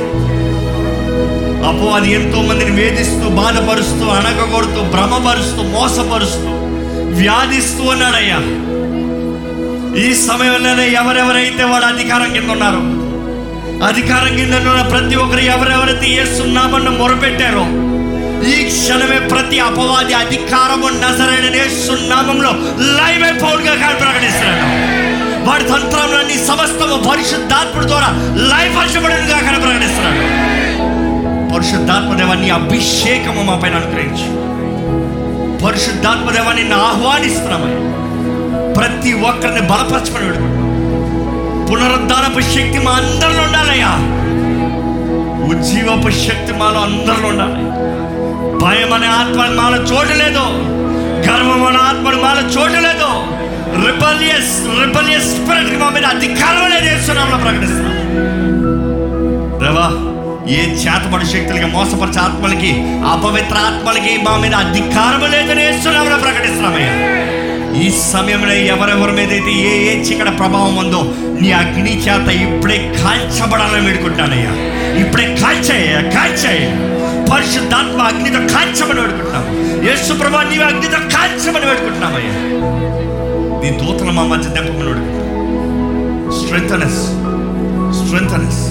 అపో 1.67 1.85
అది 1.93 2.09
ఎంతో 2.11 2.39
మందిని 2.41 2.71
వేధిస్తూ 2.71 3.29
బాధపరుస్తూ 3.37 4.05
అనగగొడుతూ 4.09 4.81
భ్రమపరుస్తూ 4.93 5.61
మోసపరుస్తూ 5.69 6.51
వ్యాధిస్తూ 7.19 7.83
ఉన్నాడయ్యా. 7.83 8.39
ఈ 9.97 10.07
సమయంలోనే 10.21 10.85
ఎవరెవరైతే 10.93 11.63
వాడు 11.63 11.85
అధికారం 11.85 12.33
కింద 12.33 12.49
ఉన్నారు 12.49 12.81
అధికారం 13.85 14.31
కింద 14.37 14.55
ఉన్న 14.63 14.83
ప్రతి 14.91 15.15
ఒక్కరు 15.15 15.43
ఎవరెవరైతే 15.47 16.09
ఏస్తున్నామన్న 16.15 16.89
మొరపెట్టారో 16.97 17.65
ఈ 18.51 18.57
క్షణమే 18.69 19.19
ప్రతి 19.27 19.59
అపవాది 19.59 20.13
అధికారము 20.13 20.89
నజరైన 20.99 21.47
సున్నామంలో 21.79 22.51
లైవ్ 22.97 23.23
అయిపోగా 23.23 23.75
కాదు 23.75 23.97
ప్రకటిస్తున్నాను 24.03 24.67
వాడి 25.45 25.63
తంత్రంలోని 25.63 26.45
సమస్తము 26.45 27.09
పరిశుద్ధాత్ముడి 27.09 27.87
ద్వారా 27.87 28.07
లైఫ్ 28.35 28.77
పరచబడినగా 28.77 29.39
కానీ 29.39 29.57
ప్రకటిస్తున్నాను 29.59 30.45
పరిశుద్ధాత్మదేవాన్ని 31.53 32.49
అభిషేకము 32.49 33.43
మా 33.43 33.55
పైన 33.55 33.75
అనుగ్రహించు. 33.75 34.45
పరిశుద్ధాత్మదేవాన్ని 35.65 36.63
నిన్ను 36.63 36.79
ఆహ్వానిస్తున్నామని 36.81 37.95
ప్రతి 38.73 39.13
ఒక్కరిని 39.13 39.61
బలపరచమని 39.61 40.25
వేడుకుంటున్నాం. 40.25 40.65
పునరుద్ధానపు 41.71 42.39
శక్తి 42.39 42.79
మా 42.83 42.91
అందరిలో 42.91 43.43
ఉండాలయ్యా. 43.43 43.91
ఉజ్జీవపు 45.45 46.09
శక్తి 46.09 46.53
మాలో 46.53 46.79
అందరిలో 46.79 47.27
ఉండాలి. 47.27 47.65
భయం 48.65 48.93
అనే 48.93 49.07
ఆత్మ 49.07 49.61
మాలో 49.61 49.77
చోటు 49.77 50.13
లేదు. 50.13 50.45
గర్వం 51.27 51.63
అనే 51.63 51.77
ఆత్మ 51.77 52.21
మాలో 52.21 52.41
చోటు 52.41 52.81
లేదు. 52.81 53.35
రిపలియస్ 53.83 54.53
రిపలియస్ 54.81 55.29
స్పిరిట్ 55.31 55.77
మా 55.79 55.87
మీద 55.89 56.05
అధికారం 56.15 56.65
లేదు 56.71 56.85
చేస్తున్నాం 56.89 57.29
ప్రకటిస్తున్నాం 57.37 57.93
రవా 59.63 59.87
ఏ 60.55 60.61
చేతపడి 60.81 61.25
శక్తులకి 61.25 61.67
మోసపరిచే 61.67 62.19
ఆత్మలకి 62.23 62.71
అపవిత్ర 63.13 63.57
ఆత్మలకి 63.69 64.13
మా 64.25 64.33
మీద 64.37 64.55
అధికారం 64.65 65.23
లేదని 65.33 65.63
వేస్తున్నామని 65.67 66.19
ప్రకటిస్తున్నామయ్యా 66.25 66.93
ఈ 67.77 67.85
సమయంలో 68.03 68.53
ఎవరెవరి 68.73 69.13
మీద 69.13 69.31
అయితే 69.31 69.53
ఏ 69.63 69.71
ఏ 69.87 69.93
చీకటి 70.03 70.33
ప్రభావం 70.37 70.75
ఉందో 70.83 71.01
నీ 71.41 71.49
అగ్ని 71.53 71.93
చేత 72.05 72.27
ఇప్పుడే 72.43 72.77
కాల్చబడాలని 72.99 73.85
వేడుకుంటానయ్యా 73.87 74.53
ఇప్పుడే 75.01 75.25
కాల్చేయ 75.41 75.95
కాల్చేయ 76.15 76.61
పరిశుద్ధాత్మ 77.31 78.01
అగ్నితో 78.03 78.41
కాల్చమని 78.53 79.01
వేడుకుంటున్నాం 79.01 79.45
యేసు 79.85 80.13
ప్రభా 80.13 80.43
నీవు 80.43 80.65
అగ్నితో 80.65 81.01
కాల్చమని 81.15 81.67
వేడుకుంటున్నామయ్యా 81.67 82.33
నీ 83.65 83.69
దూతలు 83.79 84.11
మా 84.15 84.23
మధ్య 84.31 84.47
దెంపమని 84.55 84.87
వేడుకుంటున్నాం 84.87 85.29
స్ట్రెంగ్తనస్ 86.39 87.03
స్ట్రెంగ్తనస్ 87.99 88.63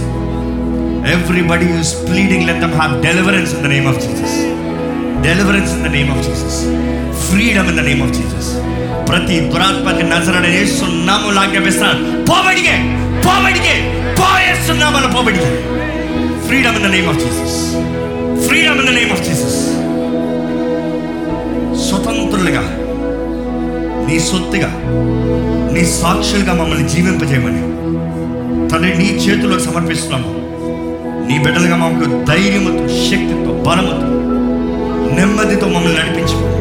Everybody 1.15 1.65
who 1.71 1.79
is 1.79 1.91
pleading, 2.07 2.43
let 2.49 2.59
them 2.63 2.75
have 2.81 2.93
deliverance 3.03 3.51
in 3.57 3.61
the 3.65 3.71
name 3.73 3.87
of 3.91 3.97
Jesus. 4.05 4.31
Deliverance 5.27 5.73
in 5.77 5.83
the 5.87 5.93
name 5.97 6.11
of 6.15 6.21
Jesus. 6.27 6.55
Freedom 7.27 7.67
in 7.73 7.77
the 7.81 7.85
name 7.89 8.03
of 8.07 8.13
Jesus. 8.19 8.47
ప్రతి 9.09 9.37
దురాత్మకి 9.53 10.05
నజరడ 10.13 10.47
వేస్తున్నాము 10.55 11.29
లాగేపిస్తాను 11.39 12.01
పోబడిగే 12.31 12.77
పోబడిగే 13.27 13.77
పోయేస్తున్నామని 14.21 15.11
పోబడిగే 15.17 15.51
freedom 16.47 16.79
in 16.81 16.87
the 16.89 16.93
name 16.97 17.11
of 17.13 17.21
Jesus 17.25 17.59
freedom 18.47 18.81
in 18.83 18.91
the 18.91 18.95
name 19.01 19.13
of 19.17 19.25
Jesus 19.29 19.61
బిడ్డలుగా 22.35 22.63
నీ 24.07 24.21
సొత్తుగా 24.21 24.71
నీ 25.75 25.85
సాక్షులుగా 25.85 26.53
మమ్మల్ని 26.53 26.89
జీవింపజేయమని 26.89 27.75
తండ్రి 28.71 28.99
నీ 28.99 29.05
చేతుల్లో 29.05 29.59
సమర్పిస్తున్నాము. 29.59 30.45
నీ 31.29 31.39
బిడ్డలుగా 31.39 31.77
మమ్మల్ని 31.77 32.25
ధైర్యముతో 32.25 32.89
శక్తితో 32.89 33.53
బలముతో 33.67 34.09
నెమ్మదితో 35.15 35.67
మమ్మల్ని 35.67 36.01
నడిపించమని. 36.01 36.55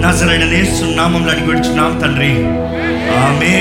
నజరైన 0.00 0.44
నేస్తున్నామంలో 0.50 1.32
అడిగి 1.32 1.46
వచ్చున్నాం 1.46 1.98
తండ్రి. 1.98 2.32
ఆమె 3.18 3.52